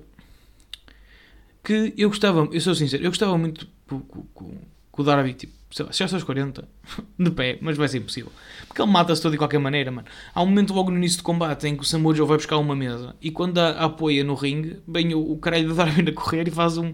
Que 1.62 1.94
eu 1.96 2.08
gostava, 2.08 2.48
eu 2.52 2.60
sou 2.60 2.74
sincero, 2.74 3.02
eu 3.02 3.10
gostava 3.10 3.36
muito 3.38 3.66
com 3.86 5.02
o 5.02 5.02
Darby, 5.02 5.34
tipo, 5.34 5.52
sei 5.70 5.84
lá, 5.84 5.92
já 5.92 6.04
aos 6.04 6.22
40, 6.22 6.68
de 7.18 7.30
pé, 7.30 7.58
mas 7.60 7.76
vai 7.76 7.88
ser 7.88 7.98
impossível. 7.98 8.30
Porque 8.66 8.80
ele 8.80 8.90
mata-se 8.90 9.20
todo 9.20 9.32
de 9.32 9.38
qualquer 9.38 9.58
maneira, 9.58 9.90
mano. 9.90 10.06
Há 10.34 10.42
um 10.42 10.46
momento 10.46 10.72
logo 10.72 10.90
no 10.90 10.96
início 10.96 11.18
de 11.18 11.24
combate 11.24 11.66
em 11.66 11.76
que 11.76 11.82
o 11.82 11.86
Samoa 11.86 12.14
Joe 12.14 12.26
vai 12.26 12.36
buscar 12.36 12.58
uma 12.58 12.76
mesa 12.76 13.16
e 13.20 13.30
quando 13.30 13.58
a, 13.58 13.70
apoia 13.70 14.22
no 14.22 14.34
ringue, 14.34 14.78
vem 14.86 15.14
o, 15.14 15.32
o 15.32 15.38
caralho 15.38 15.68
do 15.68 15.74
Darby 15.74 16.08
a 16.10 16.12
correr 16.12 16.46
e 16.46 16.50
faz 16.50 16.78
um, 16.78 16.92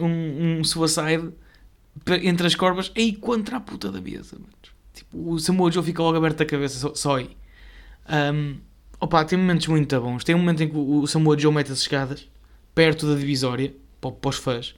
um, 0.00 0.58
um 0.58 0.64
suicide 0.64 1.32
entre 2.22 2.46
as 2.46 2.54
corvas 2.54 2.92
aí 2.96 3.12
contra 3.12 3.56
a 3.56 3.60
puta 3.60 3.90
da 3.90 4.00
mesa, 4.00 4.36
mano. 4.36 4.52
Tipo, 4.94 5.32
o 5.32 5.38
Samoa 5.38 5.70
Joe 5.70 5.84
fica 5.84 6.02
logo 6.02 6.16
aberto 6.16 6.42
a 6.42 6.46
cabeça, 6.46 6.78
só, 6.78 6.94
só 6.94 7.16
aí. 7.16 7.36
Um, 8.08 8.56
opa, 9.00 9.24
tem 9.24 9.38
momentos 9.38 9.66
muito 9.66 10.00
bons. 10.00 10.24
Tem 10.24 10.34
um 10.34 10.38
momento 10.38 10.62
em 10.62 10.68
que 10.68 10.76
o 10.76 11.06
Samoa 11.06 11.38
Joe 11.38 11.52
mete 11.52 11.72
as 11.72 11.78
escadas 11.78 12.28
perto 12.74 13.06
da 13.06 13.14
divisória 13.18 13.74
para, 14.00 14.28
os 14.28 14.36
fãs 14.36 14.74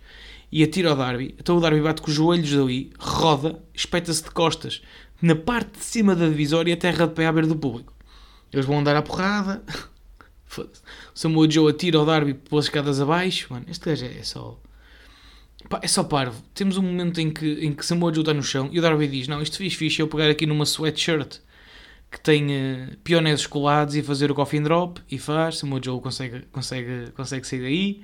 e 0.50 0.62
atira 0.62 0.90
ao 0.90 0.96
Darby. 0.96 1.34
Então 1.38 1.56
o 1.56 1.60
Darby 1.60 1.80
bate 1.80 2.02
com 2.02 2.08
os 2.08 2.16
joelhos 2.16 2.52
ali, 2.58 2.90
roda, 2.98 3.62
espeta-se 3.74 4.22
de 4.22 4.30
costas 4.30 4.82
na 5.20 5.34
parte 5.34 5.78
de 5.78 5.84
cima 5.84 6.16
da 6.16 6.28
divisória 6.28 6.70
e 6.70 6.74
aterra 6.74 7.06
de 7.06 7.14
pé 7.14 7.26
à 7.26 7.32
beira 7.32 7.46
do 7.46 7.56
público. 7.56 7.92
Eles 8.52 8.66
vão 8.66 8.78
andar 8.78 8.96
à 8.96 9.02
porrada. 9.02 9.62
O 10.58 10.66
Samoa 11.14 11.48
Joe 11.48 11.70
atira 11.70 11.96
ao 11.96 12.04
Darby 12.04 12.34
pelas 12.34 12.64
escadas 12.64 13.00
abaixo. 13.00 13.46
Mano, 13.50 13.66
este 13.68 13.88
gajo 13.88 14.04
é 14.04 14.22
só. 14.24 14.60
É 15.80 15.86
só 15.86 16.02
parvo. 16.02 16.42
Temos 16.52 16.76
um 16.76 16.82
momento 16.82 17.20
em 17.20 17.30
que, 17.30 17.64
em 17.64 17.72
que 17.72 17.86
Samoa 17.86 18.12
Joe 18.12 18.22
está 18.22 18.34
no 18.34 18.42
chão 18.42 18.68
e 18.72 18.80
o 18.80 18.82
Darby 18.82 19.06
diz: 19.06 19.28
Não, 19.28 19.40
isto 19.40 19.58
fiz 19.58 19.74
fixe 19.74 20.02
eu 20.02 20.08
pegar 20.08 20.28
aqui 20.28 20.46
numa 20.46 20.64
sweatshirt 20.64 21.38
que 22.10 22.20
tem 22.20 22.46
uh, 22.46 22.96
pioneses 23.04 23.46
colados 23.46 23.94
e 23.94 24.02
fazer 24.02 24.30
o 24.30 24.34
coffin 24.34 24.62
drop. 24.62 25.00
E 25.10 25.18
faz. 25.18 25.58
Samoa 25.58 25.80
Joe 25.82 26.00
consegue, 26.00 26.42
consegue, 26.52 27.10
consegue 27.12 27.46
sair 27.46 27.60
daí 27.60 28.02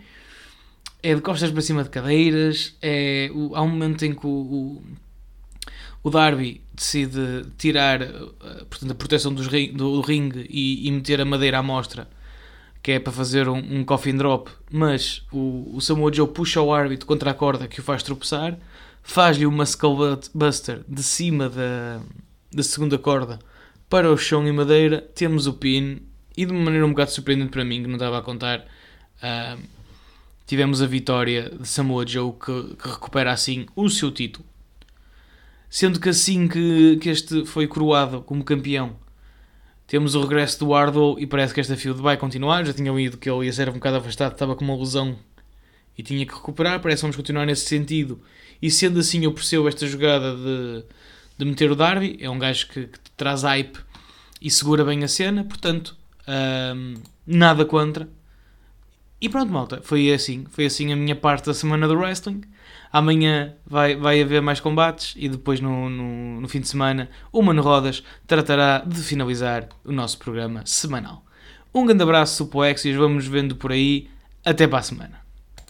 é 1.02 1.14
de 1.14 1.20
costas 1.20 1.52
para 1.52 1.62
cima 1.62 1.84
de 1.84 1.90
cadeiras, 1.90 2.74
é, 2.82 3.30
o, 3.32 3.54
há 3.54 3.62
um 3.62 3.68
momento 3.68 4.04
em 4.04 4.12
que 4.12 4.26
o, 4.26 4.28
o, 4.28 4.82
o 6.02 6.10
Darby 6.10 6.60
decide 6.74 7.44
tirar 7.56 8.02
uh, 8.02 8.66
portanto, 8.68 8.90
a 8.90 8.94
proteção 8.94 9.32
dos, 9.32 9.46
do, 9.46 10.00
ringue 10.00 10.46
e, 10.50 10.88
e, 10.88 10.90
meter 10.90 11.20
a 11.20 11.24
madeira 11.24 11.58
à 11.58 11.62
mostra, 11.62 12.08
que 12.82 12.92
é 12.92 12.98
para 12.98 13.12
fazer 13.12 13.48
um, 13.48 13.58
um 13.58 13.84
coffin 13.84 14.16
drop, 14.16 14.50
mas 14.68 15.24
o, 15.32 15.76
o 15.76 15.80
Samoa 15.80 16.12
Joe 16.12 16.26
puxa 16.26 16.60
o 16.60 16.74
árbitro 16.74 17.06
contra 17.06 17.30
a 17.30 17.34
corda 17.34 17.68
que 17.68 17.78
o 17.78 17.84
faz 17.84 18.02
tropeçar, 18.02 18.58
faz-lhe 19.00 19.46
uma 19.46 19.62
skullbuster 19.62 20.80
de 20.88 21.04
cima 21.04 21.48
da, 21.48 22.00
da 22.52 22.62
segunda 22.64 22.98
corda 22.98 23.38
para 23.88 24.10
o 24.10 24.16
chão 24.16 24.46
e 24.46 24.52
madeira, 24.52 25.00
temos 25.14 25.46
o 25.46 25.54
pin, 25.54 26.02
e 26.36 26.44
de 26.44 26.52
uma 26.52 26.64
maneira 26.64 26.84
um 26.86 26.90
bocado 26.90 27.10
surpreendente 27.10 27.50
para 27.50 27.64
mim, 27.64 27.82
que 27.82 27.88
não 27.88 27.96
estava 27.96 28.18
a 28.18 28.22
contar, 28.22 28.60
uh, 28.60 29.62
tivemos 30.46 30.82
a 30.82 30.86
vitória 30.86 31.50
de 31.50 31.66
Samoa 31.66 32.06
Joe 32.06 32.32
que, 32.32 32.76
que, 32.76 32.88
recupera 32.88 33.32
assim 33.32 33.66
o 33.74 33.88
seu 33.88 34.10
título. 34.10 34.44
Sendo 35.68 35.98
que 35.98 36.08
assim 36.08 36.48
que, 36.48 36.98
que 37.00 37.08
este 37.08 37.44
foi 37.44 37.66
coroado 37.66 38.22
como 38.22 38.44
campeão, 38.44 38.96
temos 39.86 40.14
o 40.14 40.20
regresso 40.20 40.58
do 40.60 40.68
Wardlow 40.68 41.18
e 41.18 41.26
parece 41.26 41.54
que 41.54 41.60
esta 41.60 41.76
feud 41.76 42.00
vai 42.00 42.16
continuar. 42.16 42.64
Já 42.64 42.72
tinham 42.72 42.98
ido 42.98 43.16
que 43.16 43.30
ele 43.30 43.46
ia 43.46 43.52
ser 43.52 43.68
um 43.68 43.74
bocado 43.74 43.96
afastado, 43.96 44.32
estava 44.32 44.56
com 44.56 44.64
uma 44.64 44.76
lesão 44.76 45.16
e 45.96 46.02
tinha 46.02 46.26
que 46.26 46.34
recuperar. 46.34 46.80
Parece 46.80 47.00
que 47.00 47.02
vamos 47.02 47.16
continuar 47.16 47.46
nesse 47.46 47.66
sentido. 47.66 48.20
E 48.60 48.70
sendo 48.70 48.98
assim, 48.98 49.24
eu 49.24 49.32
percebo 49.32 49.68
esta 49.68 49.86
jogada 49.86 50.34
de, 50.34 50.84
de 51.36 51.44
meter 51.44 51.70
o 51.70 51.76
Darby. 51.76 52.16
É 52.20 52.28
um 52.30 52.38
gajo 52.38 52.68
que, 52.68 52.86
que 52.86 53.10
traz 53.16 53.42
hype 53.42 53.78
e 54.40 54.50
segura 54.50 54.84
bem 54.84 55.02
a 55.04 55.08
cena, 55.08 55.44
portanto, 55.44 55.96
nada 57.26 57.64
contra. 57.64 58.08
E 59.20 59.28
pronto, 59.28 59.52
malta, 59.52 59.80
foi 59.82 60.12
assim. 60.12 60.44
Foi 60.50 60.66
assim 60.66 60.92
a 60.92 60.96
minha 60.96 61.16
parte 61.16 61.46
da 61.46 61.54
semana 61.54 61.88
do 61.88 61.96
wrestling. 61.96 62.42
Amanhã 62.92 63.54
vai, 63.66 63.96
vai 63.96 64.22
haver 64.22 64.40
mais 64.40 64.60
combates 64.60 65.14
e 65.16 65.28
depois 65.28 65.60
no, 65.60 65.90
no, 65.90 66.40
no 66.40 66.48
fim 66.48 66.60
de 66.60 66.68
semana 66.68 67.10
o 67.32 67.42
Mano 67.42 67.62
Rodas 67.62 68.02
tratará 68.26 68.78
de 68.86 69.00
finalizar 69.00 69.68
o 69.84 69.92
nosso 69.92 70.18
programa 70.18 70.62
semanal. 70.64 71.24
Um 71.74 71.84
grande 71.84 72.02
abraço, 72.02 72.36
Supoex, 72.36 72.84
e 72.84 72.92
vamos 72.92 73.26
vendo 73.26 73.56
por 73.56 73.72
aí. 73.72 74.08
Até 74.44 74.66
para 74.68 74.78
a 74.78 74.82
semana. 74.82 75.25